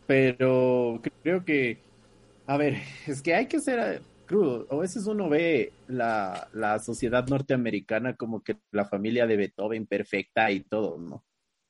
[0.06, 1.80] pero creo que,
[2.46, 2.76] a ver,
[3.08, 4.68] es que hay que ser eh, crudo.
[4.70, 10.52] A veces uno ve la, la sociedad norteamericana como que la familia de Beethoven perfecta
[10.52, 11.24] y todo, ¿no?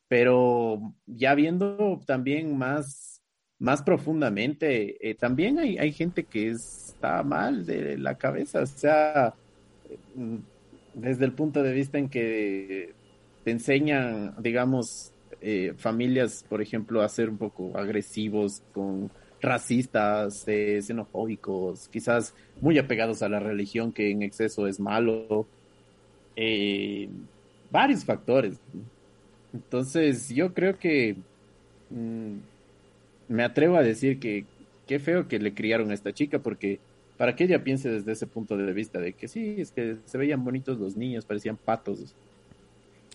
[0.10, 3.22] Pero ya viendo también más
[3.58, 9.36] más profundamente, eh, también hay, hay gente que está mal de la cabeza, o sea,
[10.16, 10.36] mm,
[10.96, 12.94] desde el punto de vista en que
[13.46, 20.82] te enseñan, digamos, eh, familias, por ejemplo, a ser un poco agresivos, con racistas, eh,
[20.82, 25.48] xenofóbicos, quizás muy apegados a la religión, que en exceso es malo.
[27.72, 28.60] varios factores.
[29.54, 31.16] Entonces, yo creo que
[31.90, 32.36] mm,
[33.28, 34.46] me atrevo a decir que
[34.88, 36.80] qué feo que le criaron a esta chica, porque
[37.18, 40.18] para que ella piense desde ese punto de vista de que sí, es que se
[40.18, 42.16] veían bonitos los niños, parecían patos.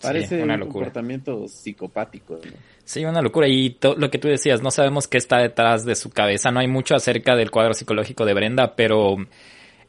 [0.01, 2.39] Parece un comportamiento psicopático.
[2.83, 3.47] Sí, una locura.
[3.47, 6.51] Y lo que tú decías, no sabemos qué está detrás de su cabeza.
[6.51, 9.17] No hay mucho acerca del cuadro psicológico de Brenda, pero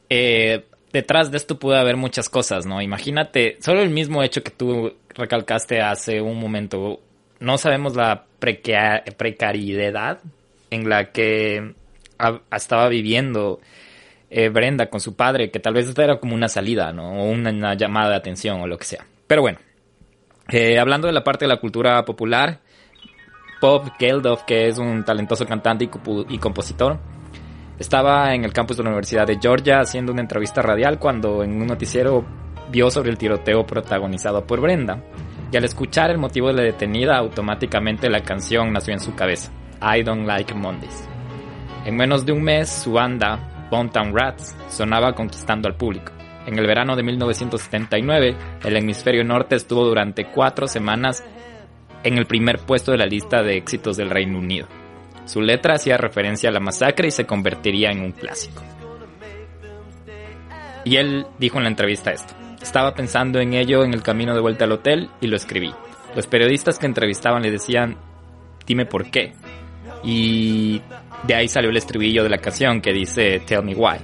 [0.09, 2.81] eh, detrás de esto puede haber muchas cosas, ¿no?
[2.81, 6.99] Imagínate, solo el mismo hecho que tú recalcaste hace un momento.
[7.39, 10.19] No sabemos la precariedad
[10.71, 11.73] en la que
[12.51, 13.59] estaba viviendo
[14.29, 17.23] eh, Brenda con su padre, que tal vez esta era como una salida, ¿no?
[17.23, 19.05] O una, llamada de atención o lo que sea.
[19.27, 19.59] Pero bueno,
[20.51, 22.59] eh, hablando de la parte de la cultura popular,
[23.61, 25.89] Bob Geldof, que es un talentoso cantante y,
[26.29, 26.99] y compositor,
[27.77, 31.61] estaba en el campus de la Universidad de Georgia haciendo una entrevista radial cuando en
[31.61, 32.25] un noticiero
[32.69, 35.01] vio sobre el tiroteo protagonizado por Brenda
[35.51, 39.51] y al escuchar el motivo de la detenida, automáticamente la canción nació en su cabeza,
[39.81, 41.07] I Don't Like Mondays.
[41.85, 46.11] En menos de un mes, su banda, Bonetown Rats, sonaba conquistando al público.
[46.49, 51.23] En el verano de 1979, el hemisferio norte estuvo durante cuatro semanas
[52.03, 54.67] en el primer puesto de la lista de éxitos del Reino Unido.
[55.25, 58.63] Su letra hacía referencia a la masacre y se convertiría en un clásico.
[60.85, 62.33] Y él dijo en la entrevista esto.
[62.59, 65.71] Estaba pensando en ello en el camino de vuelta al hotel y lo escribí.
[66.15, 67.95] Los periodistas que entrevistaban le decían,
[68.65, 69.33] dime por qué.
[70.03, 70.81] Y
[71.27, 73.99] de ahí salió el estribillo de la canción que dice, Tell me why.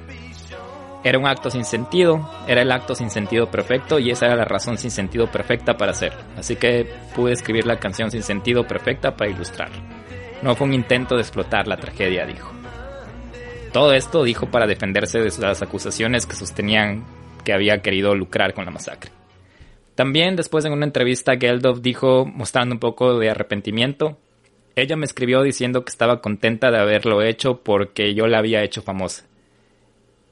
[1.05, 4.45] Era un acto sin sentido, era el acto sin sentido perfecto y esa era la
[4.45, 6.19] razón sin sentido perfecta para hacerlo.
[6.35, 9.77] Así que pude escribir la canción sin sentido perfecta para ilustrarlo.
[10.41, 12.51] No fue un intento de explotar la tragedia, dijo.
[13.71, 17.05] Todo esto dijo para defenderse de las acusaciones que sostenían
[17.43, 19.11] que había querido lucrar con la masacre.
[19.93, 24.17] También después en una entrevista Geldof dijo, mostrando un poco de arrepentimiento,
[24.75, 28.81] ella me escribió diciendo que estaba contenta de haberlo hecho porque yo la había hecho
[28.81, 29.25] famosa.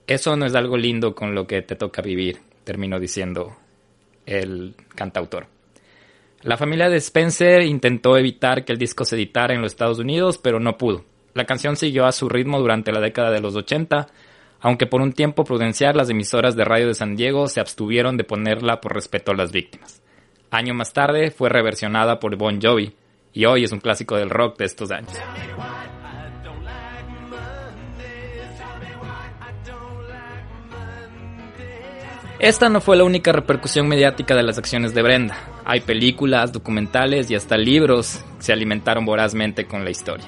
[0.07, 3.55] Eso no es algo lindo con lo que te toca vivir, terminó diciendo
[4.25, 5.47] el cantautor.
[6.41, 10.37] La familia de Spencer intentó evitar que el disco se editara en los Estados Unidos,
[10.37, 11.05] pero no pudo.
[11.33, 14.07] La canción siguió a su ritmo durante la década de los 80,
[14.59, 18.25] aunque por un tiempo prudencial las emisoras de radio de San Diego se abstuvieron de
[18.25, 20.01] ponerla por respeto a las víctimas.
[20.51, 22.93] Año más tarde fue reversionada por Bon Jovi,
[23.33, 25.13] y hoy es un clásico del rock de estos años.
[32.43, 35.37] Esta no fue la única repercusión mediática de las acciones de Brenda.
[35.63, 40.27] Hay películas, documentales y hasta libros que se alimentaron vorazmente con la historia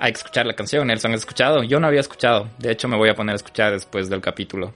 [0.00, 0.86] hay que escuchar la canción.
[0.86, 1.62] Nelson, ¿has escuchado?
[1.62, 2.48] Yo no había escuchado.
[2.58, 4.72] De hecho, me voy a poner a escuchar después del capítulo.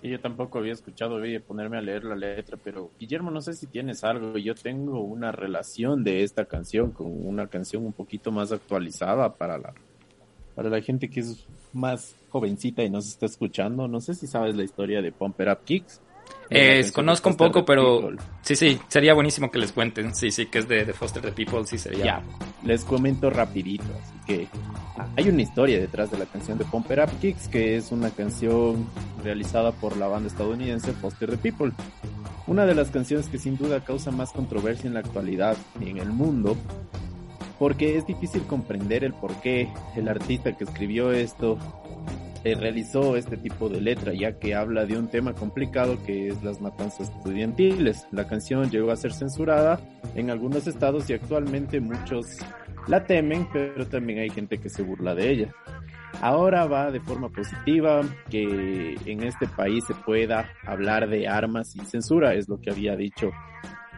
[0.00, 3.42] Sí, yo tampoco había escuchado, voy a ponerme a leer la letra, pero Guillermo, no
[3.42, 4.38] sé si tienes algo.
[4.38, 9.58] Yo tengo una relación de esta canción con una canción un poquito más actualizada para
[9.58, 9.74] la,
[10.54, 13.88] para la gente que es más jovencita y nos está escuchando.
[13.88, 16.00] No sé si sabes la historia de Pump It Up Kicks.
[16.50, 18.10] Eh, conozco un poco, pero
[18.42, 20.14] sí, sí, sería buenísimo que les cuenten.
[20.14, 22.04] Sí, sí, que es de, Foster the People, sí sería.
[22.04, 22.22] Ya,
[22.62, 24.48] les comento rapidito, así que
[25.16, 28.10] hay una historia detrás de la canción de Pump It Up Kicks, que es una
[28.10, 28.86] canción
[29.24, 31.72] realizada por la banda estadounidense Foster the People.
[32.46, 36.10] Una de las canciones que sin duda causa más controversia en la actualidad en el
[36.10, 36.56] mundo,
[37.62, 41.58] porque es difícil comprender el por qué el artista que escribió esto
[42.42, 46.42] eh, realizó este tipo de letra, ya que habla de un tema complicado que es
[46.42, 48.08] las matanzas estudiantiles.
[48.10, 49.78] La canción llegó a ser censurada
[50.16, 52.36] en algunos estados y actualmente muchos
[52.88, 55.54] la temen, pero también hay gente que se burla de ella.
[56.20, 61.86] Ahora va de forma positiva que en este país se pueda hablar de armas sin
[61.86, 63.30] censura, es lo que había dicho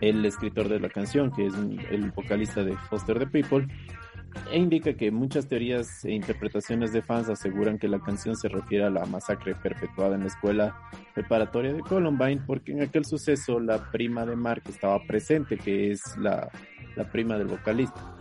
[0.00, 1.54] el escritor de la canción, que es
[1.90, 3.66] el vocalista de Foster the People,
[4.50, 8.85] e indica que muchas teorías e interpretaciones de fans aseguran que la canción se refiere
[8.85, 10.76] a la masacre perpetuada en la escuela
[11.14, 16.00] preparatoria de Columbine, porque en aquel suceso la prima de Mark estaba presente, que es
[16.18, 16.50] la,
[16.96, 18.16] la prima del vocalista.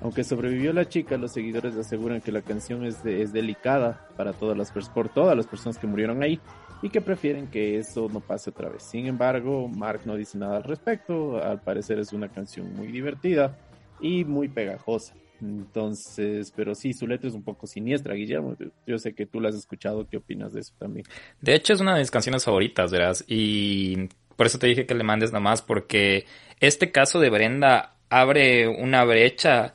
[0.00, 4.56] Aunque sobrevivió la chica, los seguidores aseguran que la canción es, es delicada para todas
[4.56, 6.40] las, por todas las personas que murieron ahí
[6.82, 8.82] y que prefieren que eso no pase otra vez.
[8.82, 13.58] Sin embargo, Mark no dice nada al respecto, al parecer es una canción muy divertida
[14.00, 15.14] y muy pegajosa.
[15.40, 18.56] Entonces, pero sí, su letra es un poco siniestra, Guillermo.
[18.86, 21.06] Yo sé que tú la has escuchado, ¿qué opinas de eso también?
[21.40, 24.94] De hecho, es una de mis canciones favoritas, verás, y por eso te dije que
[24.94, 26.26] le mandes nada más, porque
[26.60, 29.74] este caso de Brenda abre una brecha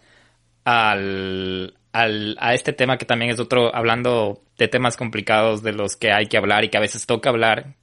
[0.65, 5.95] al, al, a este tema que también es otro, hablando de temas complicados de los
[5.95, 7.75] que hay que hablar y que a veces toca hablar,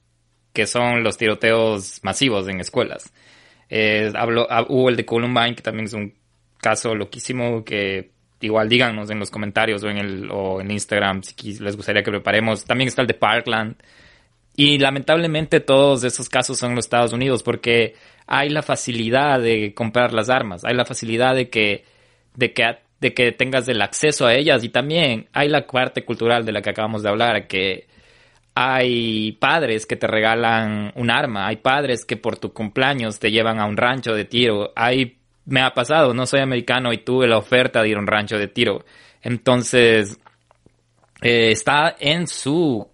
[0.53, 3.11] que son los tiroteos masivos en escuelas.
[3.69, 6.13] Eh, hablo, ah, hubo el de Columbine, que también es un
[6.57, 11.57] caso loquísimo que igual díganos en los comentarios o en el o en Instagram si
[11.59, 12.65] les gustaría que preparemos.
[12.65, 13.75] También está el de Parkland.
[14.55, 17.95] Y lamentablemente todos esos casos son los Estados Unidos porque
[18.27, 21.85] hay la facilidad de comprar las armas, hay la facilidad de que
[22.35, 26.45] de que de que tengas el acceso a ellas y también hay la parte cultural
[26.45, 27.87] de la que acabamos de hablar que
[28.53, 33.59] hay padres que te regalan un arma, hay padres que por tu cumpleaños te llevan
[33.59, 37.37] a un rancho de tiro, hay me ha pasado, no soy americano y tuve la
[37.37, 38.85] oferta de ir a un rancho de tiro.
[39.23, 40.19] Entonces,
[41.21, 42.87] eh, está en su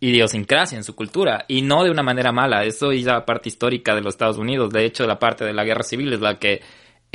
[0.00, 2.64] idiosincrasia, en su cultura, y no de una manera mala.
[2.64, 4.70] Eso es la parte histórica de los Estados Unidos.
[4.70, 6.60] De hecho, la parte de la guerra civil es la que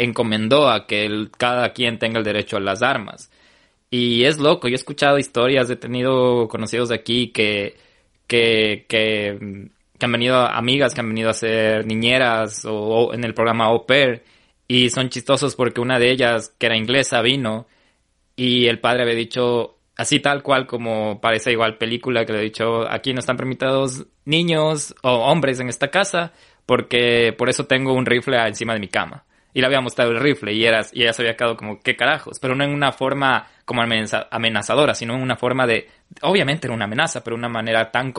[0.04, 3.32] encomendó a que cada quien tenga el derecho a las armas.
[3.92, 7.76] Y es loco, yo he escuchado historias, he tenido conocidos de aquí que,
[8.28, 9.30] que, que,
[10.02, 14.24] han venido, amigas que han venido a ser niñeras o, en el programa Au Pair
[14.68, 17.68] y son chistosos porque una de ellas, que era inglesa, vino
[18.36, 22.42] y el padre había dicho, así tal cual como parece igual película, que le ha
[22.44, 26.34] dicho, aquí no están permitidos niños o hombres en esta casa
[26.66, 29.26] porque por eso tengo un rifle encima de mi cama.
[29.54, 31.96] Y le había mostrado el rifle y, era, y ella se había quedado como, ¿qué
[31.96, 32.40] carajos?
[32.40, 35.88] Pero no en una forma como amenazadora, sino en una forma de,
[36.22, 38.14] obviamente era una amenaza, pero una manera tan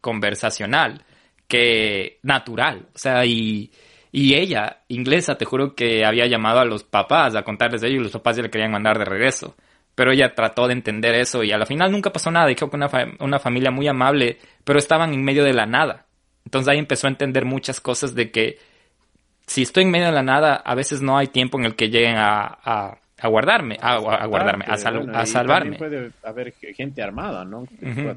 [0.00, 1.04] conversacional
[1.46, 2.86] que natural.
[2.94, 3.70] O sea, y,
[4.12, 8.00] y ella, inglesa, te juro que había llamado a los papás a contarles de ello
[8.00, 9.56] y los papás ya le querían mandar de regreso.
[9.94, 12.46] Pero ella trató de entender eso y a la final nunca pasó nada.
[12.46, 12.88] Dijo que una,
[13.18, 16.06] una familia muy amable, pero estaban en medio de la nada.
[16.44, 18.58] Entonces ahí empezó a entender muchas cosas de que
[19.50, 21.90] si estoy en medio de la nada, a veces no hay tiempo en el que
[21.90, 25.76] lleguen a, a, guardarme, a, guardarme, a, a salvarme.
[25.76, 27.66] Puede haber gente armada, ¿no?
[27.66, 28.14] Que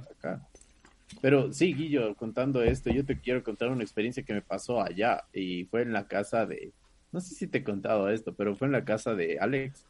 [1.22, 5.24] pero sí, Guillo, contando esto, yo te quiero contar una experiencia que me pasó allá
[5.34, 6.72] y fue en la casa de,
[7.12, 9.88] no sé si te he contado esto, pero fue en la casa de Alex.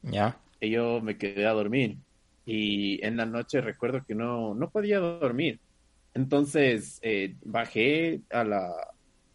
[0.00, 0.38] Ya.
[0.62, 1.98] Y yo me quedé a dormir
[2.46, 5.60] y en la noche recuerdo que no, no podía dormir.
[6.14, 8.72] Entonces eh, bajé a la,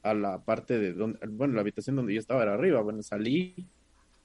[0.03, 3.67] a la parte de donde, bueno, la habitación donde yo estaba era arriba, bueno, salí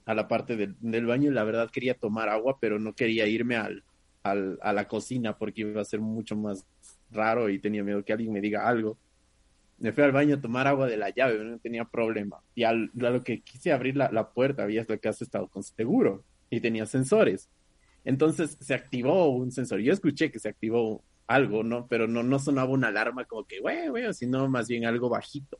[0.04, 3.56] a la parte del, baño y la verdad quería tomar agua, pero no quería irme
[3.56, 3.82] al,
[4.22, 6.66] al, a la cocina porque iba a ser mucho más
[7.10, 8.98] raro y tenía miedo que alguien me diga algo.
[9.78, 12.40] Me fui al baño a tomar agua de la llave, no tenía problema.
[12.54, 15.62] Y al, a lo que quise abrir la, la puerta, había la casa estado con
[15.62, 17.50] seguro y tenía sensores.
[18.04, 19.80] Entonces se activó un sensor.
[19.80, 21.86] Yo escuché que se activó algo, ¿no?
[21.88, 25.58] Pero no, no sonaba una alarma como que, güey, güey, sino más bien algo bajito.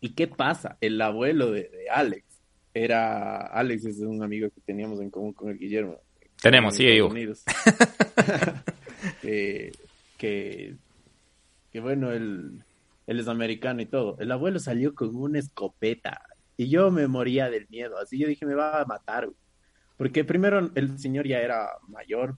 [0.00, 0.76] ¿Y qué pasa?
[0.80, 2.24] El abuelo de, Alex
[2.72, 5.98] era, Alex es un amigo que teníamos en común con el Guillermo.
[6.40, 7.08] Tenemos, sí, yo.
[9.22, 9.72] que,
[11.72, 12.62] que bueno, él,
[13.08, 14.16] él es americano y todo.
[14.20, 16.20] El abuelo salió con una escopeta
[16.56, 17.98] y yo me moría del miedo.
[17.98, 19.30] Así yo dije, me va a matar.
[19.96, 22.36] Porque primero el señor ya era mayor.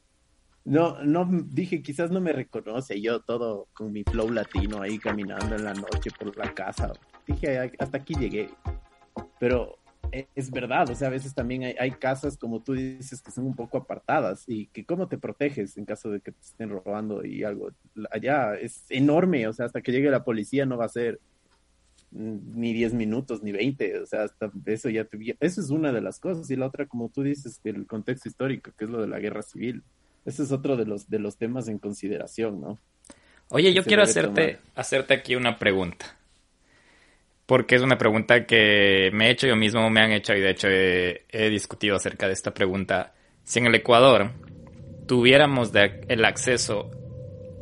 [0.65, 3.01] No, no, dije, quizás no me reconoce.
[3.01, 6.93] Yo todo con mi flow latino ahí caminando en la noche por la casa.
[7.27, 8.51] Dije, hasta aquí llegué.
[9.39, 9.81] Pero
[10.35, 13.55] es verdad, o sea, a veces también hay, casas, como tú dices, que son un
[13.55, 17.45] poco apartadas y que cómo te proteges en caso de que te estén robando y
[17.45, 17.71] algo.
[18.11, 21.21] Allá es enorme, o sea, hasta que llegue la policía no va a ser
[22.11, 25.37] ni 10 minutos ni 20, o sea, hasta eso ya te...
[25.39, 28.73] Eso es una de las cosas y la otra, como tú dices, el contexto histórico,
[28.77, 29.85] que es lo de la guerra civil.
[30.25, 32.79] Ese es otro de los, de los temas en consideración, ¿no?
[33.49, 36.17] Oye, yo quiero hacerte, hacerte aquí una pregunta.
[37.47, 40.51] Porque es una pregunta que me he hecho yo mismo, me han hecho y de
[40.51, 43.13] hecho he, discutido acerca de esta pregunta.
[43.43, 44.31] Si en el Ecuador
[45.09, 46.91] tuviéramos el acceso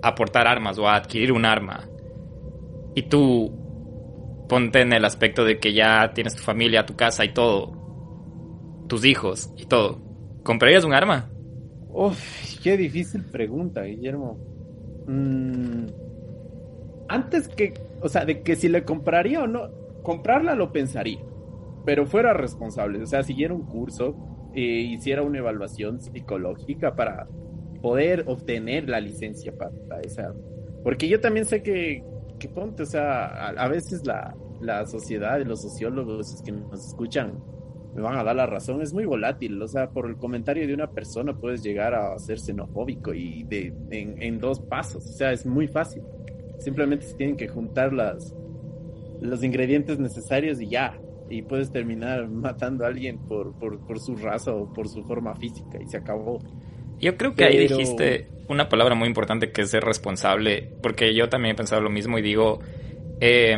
[0.03, 1.89] a portar armas o a adquirir un arma
[2.95, 7.33] y tú ponte en el aspecto de que ya tienes tu familia, tu casa y
[7.33, 10.03] todo, tus hijos y todo,
[10.43, 11.31] ¿comprarías un arma?
[11.99, 14.39] Uf, qué difícil pregunta, Guillermo.
[15.09, 15.87] Mm,
[17.09, 19.69] antes que, o sea, de que si le compraría o no,
[20.05, 21.19] comprarla lo pensaría,
[21.85, 24.15] pero fuera responsable, o sea, siguiera un curso,
[24.55, 27.27] e hiciera una evaluación psicológica para
[27.83, 30.33] poder obtener la licencia para, esa.
[30.85, 32.05] Porque yo también sé que,
[32.39, 37.43] que ponte, o sea, a, veces la, la sociedad los sociólogos que nos escuchan
[37.95, 40.75] me van a dar la razón, es muy volátil, o sea, por el comentario de
[40.75, 45.47] una persona puedes llegar a ser xenofóbico y de, en, dos pasos, o sea, es
[45.47, 46.03] muy fácil.
[46.59, 48.35] Simplemente se tienen que juntar las,
[49.21, 50.99] los ingredientes necesarios y ya,
[51.31, 55.81] y puedes terminar matando a alguien por, por, su raza o por su forma física
[55.83, 56.39] y se acabó.
[57.01, 61.29] Yo creo que ahí dijiste una palabra muy importante que es ser responsable, porque yo
[61.29, 62.61] también he pensado lo mismo y digo,
[63.21, 63.57] eh,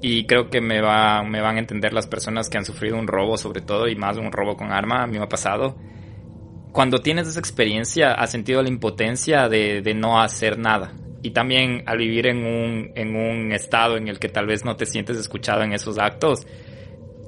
[0.00, 3.06] y creo que me, va, me van a entender las personas que han sufrido un
[3.06, 5.76] robo, sobre todo, y más un robo con arma, a mí me ha pasado.
[6.72, 10.92] Cuando tienes esa experiencia, has sentido la impotencia de, de no hacer nada.
[11.22, 14.76] Y también al vivir en un, en un estado en el que tal vez no
[14.76, 16.46] te sientes escuchado en esos actos,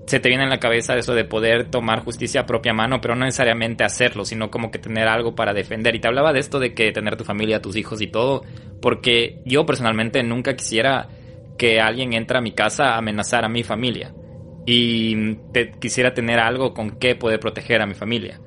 [0.06, 3.14] se te viene en la cabeza eso de poder tomar justicia a propia mano, pero
[3.14, 5.94] no necesariamente hacerlo, sino como que tener algo para defender.
[5.94, 8.42] Y te hablaba de esto de que tener tu familia, tus hijos y todo,
[8.80, 11.08] porque yo personalmente nunca quisiera
[11.59, 14.14] que alguien entra a mi casa a amenazar a mi familia.
[14.64, 15.36] Y
[15.80, 18.40] quisiera tener algo con que poder proteger a mi familia.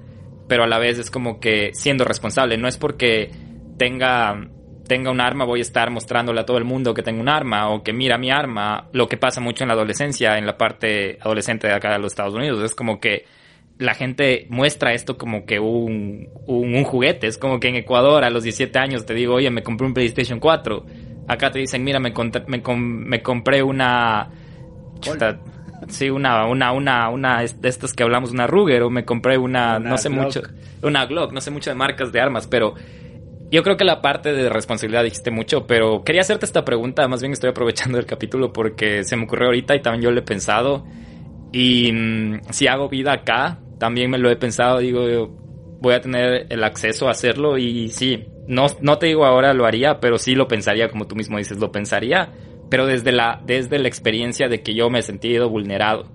[0.47, 3.31] Pero a la vez es como que siendo responsable, no es porque
[3.77, 4.47] tenga,
[4.87, 7.69] tenga un arma voy a estar mostrándole a todo el mundo que tengo un arma
[7.69, 11.17] o que mira mi arma, lo que pasa mucho en la adolescencia, en la parte
[11.21, 13.25] adolescente de acá de los Estados Unidos, es como que
[13.79, 18.29] la gente muestra esto como que un, un, juguete, es como que en Ecuador a
[18.29, 20.85] los 17 años te digo, oye, me compré un PlayStation 4
[21.27, 22.13] Acá te dicen, mira, me,
[22.47, 24.29] me, me compré una...
[25.89, 29.79] sí, una, una, una, una de estas que hablamos, una Ruger, o me compré una,
[29.79, 30.41] no sé mucho,
[30.83, 32.75] una Glock, no sé mucho de marcas de armas, pero
[33.51, 37.21] yo creo que la parte de responsabilidad dijiste mucho, pero quería hacerte esta pregunta, más
[37.21, 40.23] bien estoy aprovechando el capítulo porque se me ocurrió ahorita y también yo lo he
[40.23, 40.85] pensado.
[41.51, 45.35] Y mm, si hago vida acá, también me lo he pensado, digo,
[45.81, 49.65] voy a tener el acceso a hacerlo y sí, no, no te digo ahora lo
[49.65, 52.31] haría, pero sí lo pensaría, como tú mismo dices, lo pensaría,
[52.69, 56.05] pero desde la, desde la experiencia de que yo me he sentido vulnerado.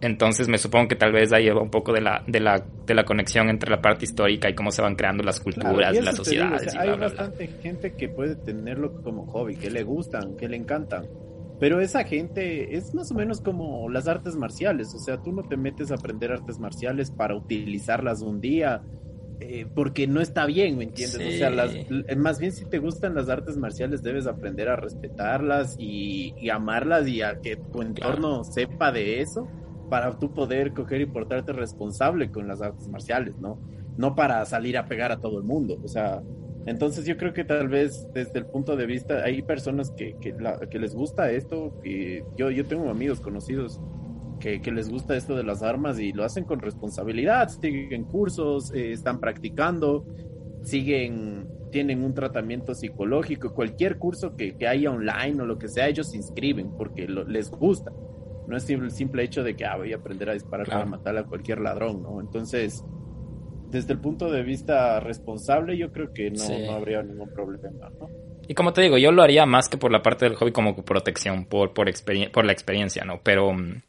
[0.00, 2.94] Entonces me supongo que tal vez ahí va un poco de la, de la, de
[2.94, 6.74] la conexión entre la parte histórica y cómo se van creando las culturas, las sociedades.
[6.74, 11.06] hay bastante gente que puede tenerlo como hobby, que le gustan, que le encantan.
[11.58, 15.42] Pero esa gente es más o menos como las artes marciales, o sea, tú no
[15.42, 18.82] te metes a aprender artes marciales para utilizarlas un día,
[19.40, 21.34] eh, porque no está bien, ¿me entiendes?
[21.34, 21.74] O sea, las,
[22.16, 27.22] más bien si te gustan las artes marciales debes aprender a respetarlas y, amarlas y
[27.22, 29.46] a que tu entorno sepa de eso
[29.90, 33.58] para tú poder coger y portarte responsable con las artes marciales, ¿no?
[33.96, 36.22] No para salir a pegar a todo el mundo, o sea,
[36.66, 40.34] entonces yo creo que tal vez desde el punto de vista, hay personas que, que,
[40.70, 43.80] que les gusta esto, que yo, yo tengo amigos conocidos
[44.38, 48.92] que, les gusta esto de las armas y lo hacen con responsabilidad, siguen cursos, eh,
[48.92, 50.06] están practicando,
[50.62, 56.10] siguen, tienen un tratamiento psicológico, cualquier curso que, haya online o lo que sea, ellos
[56.10, 57.92] se inscriben porque les gusta.
[58.46, 61.16] No es el simple hecho de que ah, voy a aprender a disparar para matar
[61.16, 62.20] a cualquier ladrón, ¿no?
[62.20, 62.84] Entonces,
[63.70, 68.08] desde el punto de vista responsable, yo creo que no, habría ningún problema, ¿no?
[68.48, 70.76] Y como te digo, yo lo haría más que por la parte del hobby como
[70.76, 71.88] protección, por, por,
[72.32, 73.20] por la experiencia, ¿no?
[73.22, 73.80] Pero mm,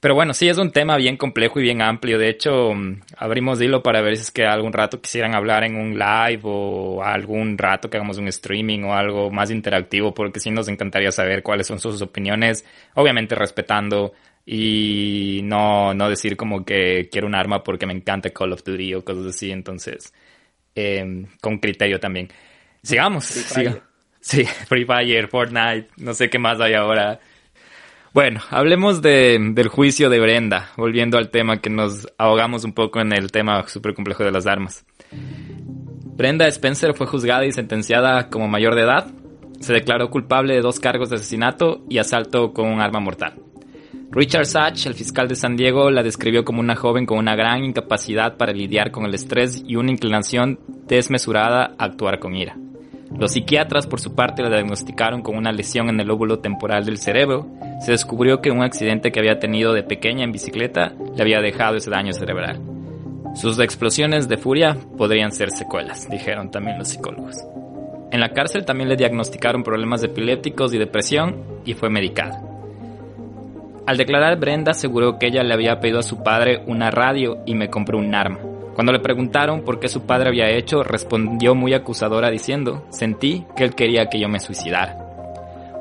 [0.00, 2.18] pero bueno, sí es un tema bien complejo y bien amplio.
[2.18, 5.74] De hecho, mm, abrimos hilo para ver si es que algún rato quisieran hablar en
[5.74, 10.50] un live o algún rato que hagamos un streaming o algo más interactivo, porque sí
[10.50, 12.64] nos encantaría saber cuáles son sus opiniones,
[12.94, 14.12] obviamente respetando
[14.50, 18.94] y no, no decir como que quiero un arma porque me encanta Call of Duty
[18.94, 19.50] o cosas así.
[19.50, 20.14] Entonces,
[20.74, 22.28] eh, con criterio también.
[22.82, 23.26] Sigamos.
[23.26, 23.82] Sigamos.
[24.20, 27.20] Sí, Free Fire, Fortnite, no sé qué más hay ahora.
[28.14, 33.00] Bueno, hablemos de, del juicio de Brenda, volviendo al tema que nos ahogamos un poco
[33.00, 34.86] en el tema súper complejo de las armas.
[36.16, 39.12] Brenda Spencer fue juzgada y sentenciada como mayor de edad.
[39.60, 43.34] Se declaró culpable de dos cargos de asesinato y asalto con un arma mortal.
[44.10, 47.62] Richard Sachs, el fiscal de San Diego, la describió como una joven con una gran
[47.62, 52.56] incapacidad para lidiar con el estrés y una inclinación desmesurada a actuar con ira.
[53.18, 56.96] Los psiquiatras, por su parte, la diagnosticaron con una lesión en el óvulo temporal del
[56.96, 57.48] cerebro.
[57.80, 61.76] Se descubrió que un accidente que había tenido de pequeña en bicicleta le había dejado
[61.76, 62.62] ese daño cerebral.
[63.34, 67.36] Sus explosiones de furia podrían ser secuelas, dijeron también los psicólogos.
[68.10, 71.36] En la cárcel también le diagnosticaron problemas epilépticos y depresión
[71.66, 72.47] y fue medicada.
[73.88, 77.54] Al declarar, Brenda aseguró que ella le había pedido a su padre una radio y
[77.54, 78.38] me compró un arma.
[78.74, 83.64] Cuando le preguntaron por qué su padre había hecho, respondió muy acusadora diciendo, sentí que
[83.64, 84.94] él quería que yo me suicidara.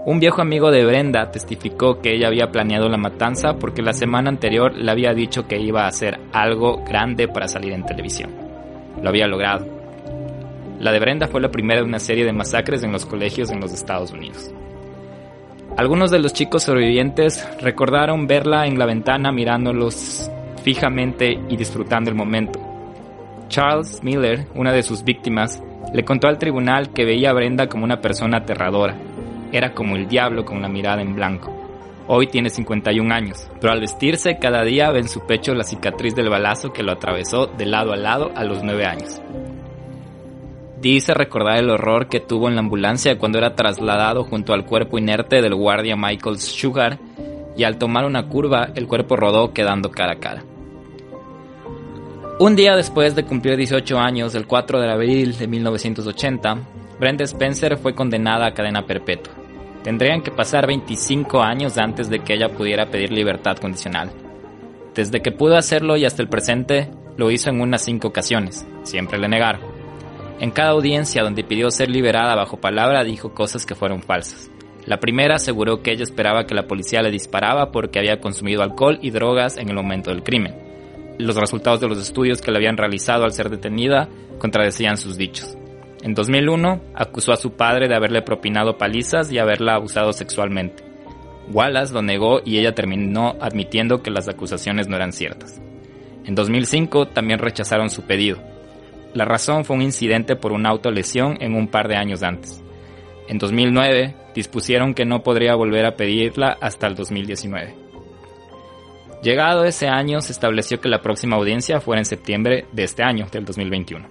[0.06, 4.30] Un viejo amigo de Brenda testificó que ella había planeado la matanza porque la semana
[4.30, 8.34] anterior le había dicho que iba a hacer algo grande para salir en televisión.
[9.04, 9.68] Lo había logrado.
[10.80, 13.60] La de Brenda fue la primera de una serie de masacres en los colegios en
[13.60, 14.54] los Estados Unidos.
[15.78, 20.28] Algunos de los chicos sobrevivientes recordaron verla en la ventana mirándolos
[20.64, 22.60] fijamente y disfrutando el momento.
[23.48, 25.62] Charles Miller, una de sus víctimas,
[25.94, 28.98] le contó al tribunal que veía a Brenda como una persona aterradora.
[29.52, 31.54] Era como el diablo con la mirada en blanco.
[32.08, 36.16] Hoy tiene 51 años, pero al vestirse cada día ve en su pecho la cicatriz
[36.16, 39.22] del balazo que lo atravesó de lado a lado a los 9 años.
[40.82, 45.00] Dice recordar el horror que tuvo en la ambulancia cuando era trasladado junto al cuerpo
[45.00, 47.00] inerte del guardia Michael Sugar
[47.58, 50.44] y al tomar una curva el cuerpo rodó quedando cara a cara.
[52.40, 56.58] Un día después de cumplir 18 años, el 4 de abril de 1980,
[57.00, 59.34] Brenda Spencer fue condenada a cadena perpetua.
[59.84, 64.12] Tendrían que pasar 25 años antes de que ella pudiera pedir libertad condicional.
[64.94, 68.68] Desde que pudo hacerlo y hasta el presente, lo hizo en unas 5 ocasiones.
[68.84, 69.77] Siempre le negaron.
[70.40, 74.52] En cada audiencia donde pidió ser liberada bajo palabra dijo cosas que fueron falsas.
[74.86, 79.00] La primera aseguró que ella esperaba que la policía le disparaba porque había consumido alcohol
[79.02, 80.68] y drogas en el momento del crimen
[81.18, 84.08] los resultados de los estudios que le habían realizado al ser detenida
[84.38, 85.58] contradecían sus dichos.
[86.04, 90.84] En 2001 acusó a su padre de haberle propinado palizas y haberla abusado sexualmente.
[91.52, 95.60] Wallace lo negó y ella terminó admitiendo que las acusaciones no eran ciertas.
[96.26, 98.38] En 2005 también rechazaron su pedido.
[99.14, 102.64] La razón fue un incidente por una autolesión en un par de años antes.
[103.28, 107.76] En 2009 dispusieron que no podría volver a pedirla hasta el 2019.
[109.24, 113.26] Llegado ese año, se estableció que la próxima audiencia fuera en septiembre de este año,
[113.32, 114.08] del 2021.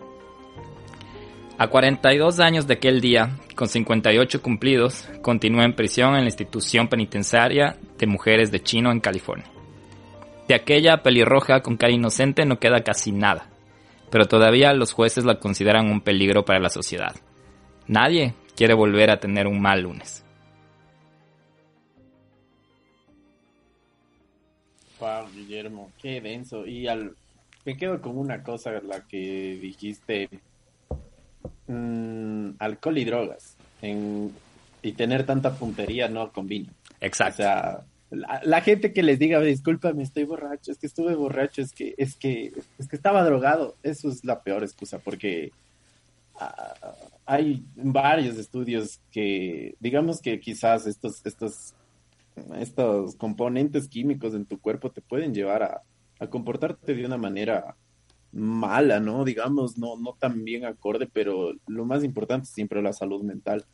[1.58, 6.88] A 42 años de aquel día, con 58 cumplidos, continúa en prisión en la institución
[6.88, 9.46] penitenciaria de mujeres de Chino en California.
[10.48, 13.48] De aquella pelirroja con cara inocente no queda casi nada,
[14.10, 17.14] pero todavía los jueces la consideran un peligro para la sociedad.
[17.86, 20.24] Nadie quiere volver a tener un mal lunes.
[24.98, 26.66] Wow, Guillermo, qué denso.
[26.66, 27.14] Y al,
[27.64, 30.28] me quedo con una cosa, la que dijiste,
[31.66, 33.56] mm, alcohol y drogas.
[34.82, 36.72] y tener tanta puntería no combina.
[37.00, 37.42] Exacto.
[37.42, 41.72] O sea, la, gente que les diga, discúlpame, estoy borracho, es que estuve borracho, es
[41.72, 45.52] que, es que, es que estaba drogado, eso es la peor excusa, porque
[46.38, 46.74] ah,
[47.24, 51.74] hay varios estudios que, digamos que quizás estos, estos
[52.58, 55.80] estos componentes químicos en tu cuerpo te pueden llevar a,
[56.30, 57.76] comportarte de una manera
[58.32, 59.22] mala, ¿no?
[59.22, 63.66] Digamos, no, no tan bien acorde, pero lo más importante es siempre la salud mental.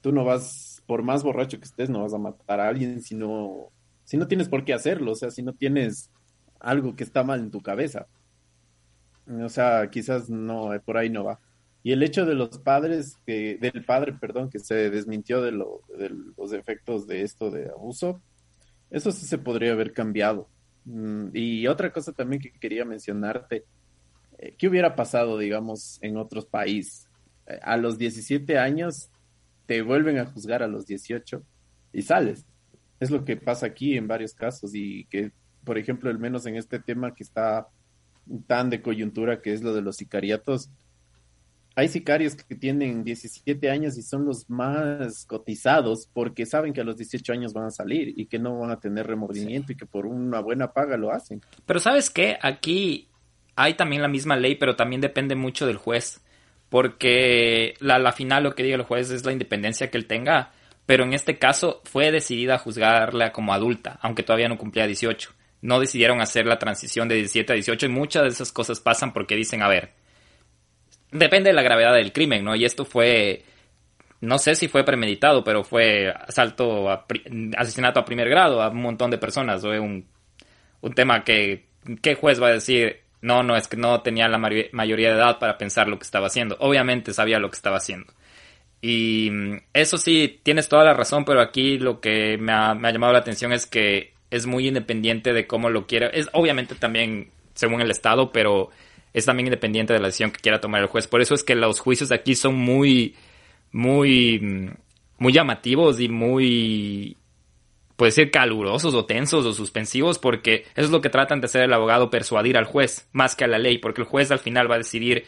[0.00, 3.14] Tú no vas, por más borracho que estés, no vas a matar a alguien si
[3.14, 3.68] no,
[4.04, 6.10] si no tienes por qué hacerlo, o sea, si no tienes
[6.58, 8.06] algo que está mal en tu cabeza.
[9.28, 11.40] O sea, quizás no, por ahí no va.
[11.82, 16.54] Y el hecho de los padres, del padre, perdón, que se desmintió de, de los
[16.54, 18.22] efectos de esto de abuso,
[18.90, 20.48] eso sí se podría haber cambiado.
[20.86, 23.66] Mm, y otra cosa también que quería mencionarte,
[24.38, 27.10] eh, ¿qué hubiera pasado, digamos, en otros países?
[27.46, 29.10] Eh, a los 17 años
[29.68, 31.42] te vuelven a juzgar a los 18
[31.92, 32.46] y sales.
[33.00, 35.30] Es lo que pasa aquí en varios casos y que,
[35.62, 37.68] por ejemplo, al menos en este tema que está
[38.46, 40.70] tan de coyuntura, que es lo de los sicariatos,
[41.76, 46.84] hay sicarios que tienen 17 años y son los más cotizados porque saben que a
[46.84, 49.84] los 18 años van a salir y que no van a tener remordimiento y que
[49.84, 51.42] por una buena paga lo hacen.
[51.66, 53.10] Pero sabes qué, aquí
[53.54, 56.22] hay también la misma ley, pero también depende mucho del juez,
[56.68, 60.52] porque la, la final lo que diga el juez es la independencia que él tenga,
[60.86, 65.30] pero en este caso fue decidida juzgarla como adulta, aunque todavía no cumplía 18.
[65.60, 69.12] No decidieron hacer la transición de 17 a 18 y muchas de esas cosas pasan
[69.12, 69.92] porque dicen, a ver,
[71.10, 72.54] depende de la gravedad del crimen, ¿no?
[72.54, 73.44] Y esto fue
[74.20, 77.06] no sé si fue premeditado, pero fue asalto, a,
[77.56, 79.60] asesinato a primer grado a un montón de personas.
[79.60, 80.06] Fue un,
[80.80, 81.66] un tema que,
[82.02, 83.02] ¿qué juez va a decir?
[83.20, 86.28] No, no, es que no tenía la mayoría de edad para pensar lo que estaba
[86.28, 86.56] haciendo.
[86.60, 88.12] Obviamente sabía lo que estaba haciendo.
[88.80, 93.12] Y mm, eso sí, tienes toda la razón, pero aquí lo que me ha, llamado
[93.12, 96.08] la atención es que es muy independiente de cómo lo quiera.
[96.08, 98.70] Es obviamente también según el Estado, pero
[99.12, 101.06] es también independiente de la decisión que quiera tomar el juez.
[101.08, 103.16] Por eso es que los juicios aquí son muy,
[103.72, 104.70] muy, mm,
[105.18, 107.16] muy llamativos y muy,
[107.98, 111.62] puede ser calurosos o tensos o suspensivos, porque eso es lo que tratan de hacer
[111.64, 114.70] el abogado, persuadir al juez, más que a la ley, porque el juez al final
[114.70, 115.24] va a decidir,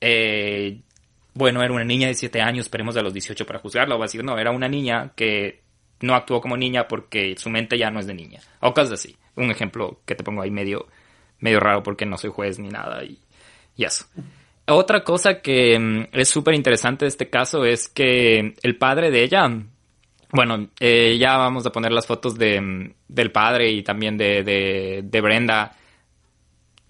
[0.00, 0.82] eh,
[1.34, 4.04] bueno, era una niña de 7 años, esperemos a los 18 para juzgarla, o va
[4.04, 5.62] a decir, no, era una niña que
[6.00, 9.16] no actuó como niña porque su mente ya no es de niña, o cosas así.
[9.34, 10.86] Un ejemplo que te pongo ahí medio,
[11.40, 13.18] medio raro porque no soy juez ni nada y,
[13.76, 14.06] y eso.
[14.68, 19.24] Otra cosa que mm, es súper interesante de este caso es que el padre de
[19.24, 19.48] ella,
[20.32, 25.02] bueno, eh, ya vamos a poner las fotos de, mm, del padre y también de,
[25.02, 25.76] de, Brenda.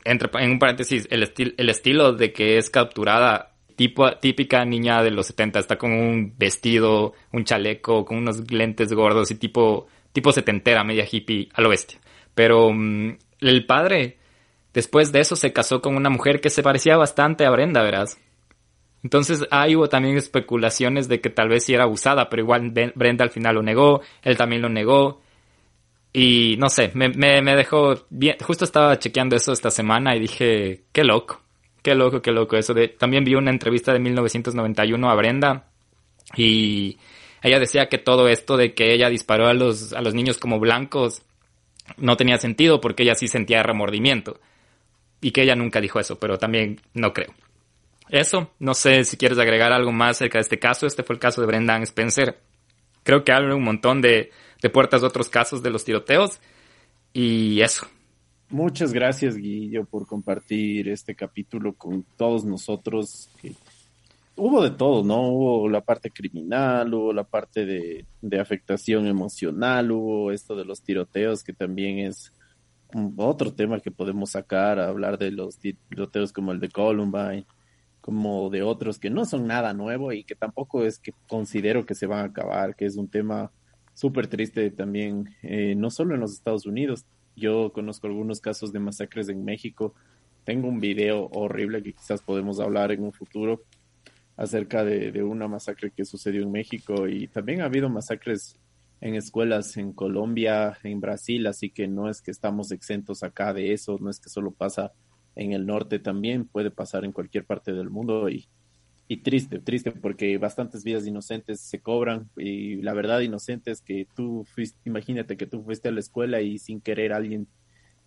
[0.05, 5.11] Entre, en un paréntesis, el, el estilo de que es capturada, tipo, típica niña de
[5.11, 10.33] los 70, está con un vestido, un chaleco, con unos lentes gordos y tipo, tipo
[10.33, 11.99] setentera, media hippie, a lo bestia.
[12.35, 14.19] Pero mm, el padre
[14.77, 18.21] Después de eso se casó con una mujer que se parecía bastante a Brenda, verás.
[19.07, 23.23] Entonces ahí hubo también especulaciones de que tal vez sí era abusada, pero igual Brenda
[23.23, 25.21] al final lo negó, él también lo negó.
[26.13, 28.37] Y no sé, me, me, dejó bien.
[28.45, 31.41] Justo estaba chequeando eso esta semana y dije, qué loco,
[31.83, 32.75] qué loco, qué loco eso.
[32.75, 35.69] De, también vi una entrevista de 1991 a Brenda
[36.37, 36.99] y
[37.43, 40.59] ella decía que todo esto de que ella disparó a los, a los niños como
[40.59, 41.23] blancos
[41.97, 44.41] no tenía sentido porque ella sí sentía remordimiento
[45.21, 47.33] y que ella nunca dijo eso, pero también no creo.
[48.09, 50.87] Eso, no sé si quieres agregar algo más acerca de este caso.
[50.87, 52.39] Este fue el caso de Brendan Spencer.
[53.03, 54.31] Creo que abre un montón de,
[54.73, 56.41] puertas de otros casos de los tiroteos.
[57.13, 57.87] Y eso.
[58.49, 63.29] Muchas gracias, Guillo, por compartir este capítulo con todos nosotros.
[64.37, 65.29] Hubo de todo, ¿no?
[65.29, 70.83] Hubo la parte criminal, hubo la parte de, de afectación emocional, hubo esto de los
[70.83, 72.33] tiroteos, que también es
[73.17, 77.47] otro tema que podemos sacar, hablar de los tiroteos como el de Columbine,
[78.07, 81.97] como de otros que no son nada nuevo y que tampoco es que considero que
[81.97, 83.51] se van a acabar, que es un tema
[83.95, 87.05] súper triste también, eh, no solo en los Estados Unidos.
[87.35, 89.93] Yo conozco algunos casos de masacres en México.
[90.45, 93.65] Tengo un video horrible que quizás podemos hablar en un futuro
[94.37, 98.57] acerca de, de una masacre que sucedió en México y también ha habido masacres
[99.01, 103.73] en escuelas en Colombia, en Brasil, así que no es que estamos exentos acá de
[103.73, 104.93] eso, no es que solo pasa
[105.37, 108.49] en el norte también, puede pasar en cualquier parte del mundo y,
[109.07, 114.09] y triste, triste porque bastantes vidas inocentes se cobran y la verdad inocente es que
[114.17, 117.47] tú fuiste, imagínate que tú fuiste a la escuela y sin querer alguien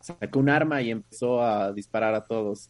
[0.02, 2.70] sacó un arma y empezó a disparar a todos.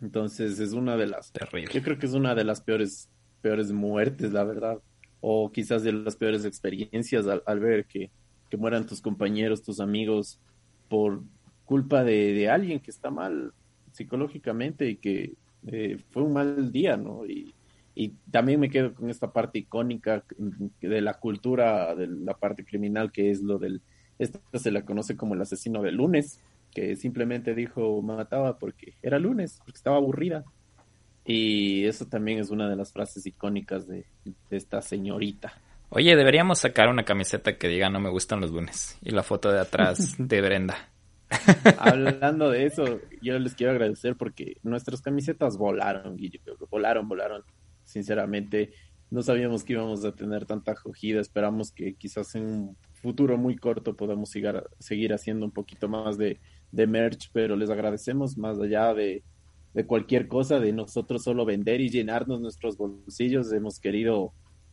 [0.00, 1.32] Entonces es una de las...
[1.32, 1.72] Terrible.
[1.72, 3.08] Yo creo que es una de las peores,
[3.40, 4.80] peores muertes, la verdad
[5.22, 8.10] o quizás de las peores experiencias al, ver que,
[8.58, 10.38] mueran tus compañeros, tus amigos,
[10.90, 11.22] por
[11.64, 13.54] culpa de, alguien que está mal
[13.92, 15.34] psicológicamente y que
[15.66, 17.24] eh, fue un mal día, ¿no?
[17.24, 17.54] Y,
[17.94, 20.24] y también me quedo con esta parte icónica
[20.80, 23.82] de la cultura, de la parte criminal, que es lo del,
[24.18, 26.40] esto se la conoce como el asesino de lunes,
[26.70, 30.44] que simplemente dijo mataba porque era lunes, porque estaba aburrida.
[31.24, 34.06] Y eso también es una de las frases icónicas de,
[34.50, 35.52] esta señorita.
[35.90, 39.52] Oye, deberíamos sacar una camiseta que diga no me gustan los lunes y la foto
[39.52, 40.91] de atrás de Brenda.
[41.78, 47.42] Hablando de eso, yo les quiero agradecer porque nuestras camisetas volaron, Guillo, volaron, volaron.
[47.84, 48.72] Sinceramente,
[49.10, 51.20] no sabíamos que íbamos a tener tanta acogida.
[51.20, 56.16] Esperamos que quizás en un futuro muy corto podamos seguir, seguir haciendo un poquito más
[56.16, 59.22] de, de merch, pero les agradecemos más allá de
[59.86, 63.52] cualquier cosa, de nosotros solo vender y llenarnos nuestros bolsillos.
[63.52, 64.32] Hemos querido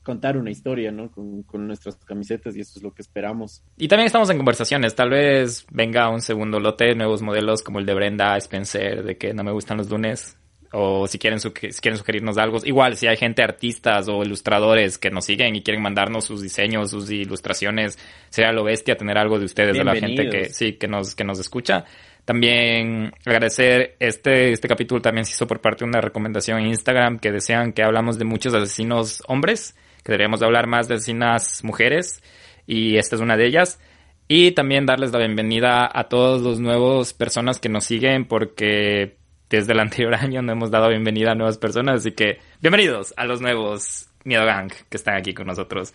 [0.09, 1.11] contar una historia, ¿no?
[1.11, 3.63] Con, nuestras camisetas y eso es lo que esperamos.
[3.77, 4.95] Y también estamos en conversaciones.
[4.95, 9.35] Tal vez venga un segundo lote, nuevos modelos como el de Brenda Spencer, de que
[9.35, 10.35] no me gustan los lunes.
[10.71, 12.57] O si quieren, si quieren sugerirnos algo.
[12.63, 16.89] Igual, si hay gente, artistas o ilustradores que nos siguen y quieren mandarnos sus diseños,
[16.89, 17.99] sus ilustraciones,
[18.29, 21.23] sería lo bestia tener algo de ustedes, de la gente que sí, que nos, que
[21.23, 21.85] nos escucha.
[22.25, 27.19] También agradecer este, este capítulo también se hizo por parte de una recomendación en Instagram
[27.19, 32.23] que desean que hablamos de muchos asesinos hombres, que deberíamos hablar más de asesinas mujeres
[32.65, 33.79] y esta es una de ellas.
[34.27, 39.17] Y también darles la bienvenida a todos los nuevos personas que nos siguen porque
[39.49, 43.25] desde el anterior año no hemos dado bienvenida a nuevas personas, así que bienvenidos a
[43.25, 45.93] los nuevos Miedo Gang, que están aquí con nosotros.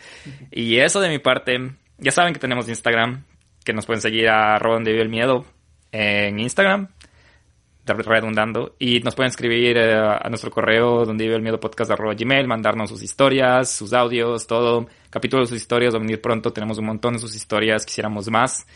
[0.50, 1.58] Y eso de mi parte,
[1.98, 3.24] ya saben que tenemos Instagram,
[3.64, 5.44] que nos pueden seguir a arroba donde vive el miedo
[5.92, 6.88] en Instagram,
[7.86, 12.14] redundando, y nos pueden escribir eh, a nuestro correo donde vive el miedo podcast arroba
[12.14, 16.52] gmail, mandarnos sus historias, sus audios, todo, capítulos de sus historias, va a venir pronto,
[16.52, 18.66] tenemos un montón de sus historias, quisiéramos más,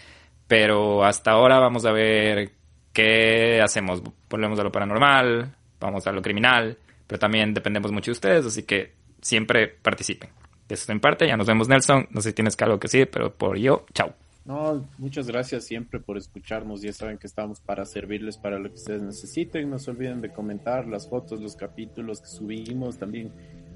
[0.46, 2.52] pero hasta ahora vamos a ver
[2.92, 8.12] qué hacemos, volvemos a lo paranormal, vamos a lo criminal, pero también dependemos mucho de
[8.12, 8.92] ustedes, así que
[9.22, 10.30] siempre participen.
[10.68, 13.32] Eso en parte, ya nos vemos Nelson, no sé si tienes algo que decir, pero
[13.32, 14.14] por yo, chao.
[14.48, 16.80] No, muchas gracias siempre por escucharnos.
[16.80, 19.68] Ya saben que estamos para servirles para lo que ustedes necesiten.
[19.68, 23.30] No se olviden de comentar las fotos, los capítulos que subimos también.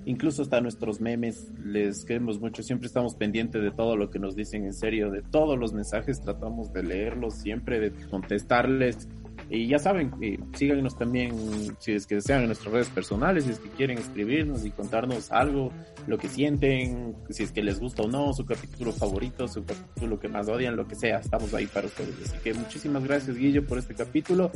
[0.06, 2.62] Incluso hasta nuestros memes, les queremos mucho.
[2.62, 6.22] Siempre estamos pendientes de todo lo que nos dicen en serio, de todos los mensajes.
[6.22, 9.10] Tratamos de leerlos siempre, de contestarles
[9.50, 10.12] y ya saben,
[10.54, 11.34] síganos también
[11.78, 15.30] si es que desean en nuestras redes personales, si es que quieren escribirnos y contarnos
[15.30, 15.72] algo,
[16.06, 20.18] lo que sienten, si es que les gusta o no, su capítulo favorito, su capítulo
[20.18, 22.14] que más odian, lo que sea, estamos ahí para ustedes.
[22.24, 24.50] Así que muchísimas gracias Guillo por este capítulo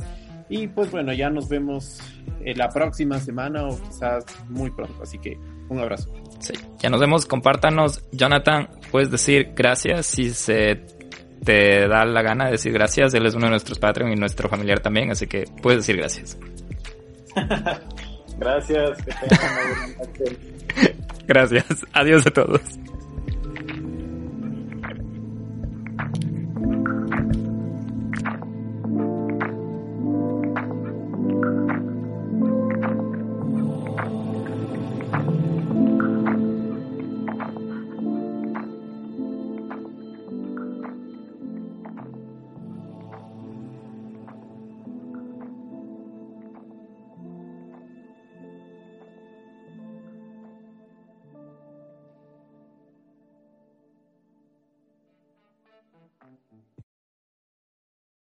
[0.49, 1.99] y pues bueno, ya nos vemos
[2.41, 5.03] en la próxima semana o quizás muy pronto.
[5.03, 5.37] Así que
[5.69, 6.13] un abrazo.
[6.39, 8.03] Sí, ya nos vemos, compártanos.
[8.11, 10.96] Jonathan, puedes decir gracias si se
[11.43, 13.13] te da la gana de decir gracias.
[13.13, 16.37] Él es uno de nuestros Patreon y nuestro familiar también, así que puedes decir gracias.
[18.37, 18.97] gracias,
[21.27, 21.85] Gracias.
[21.91, 22.61] Adiós a todos.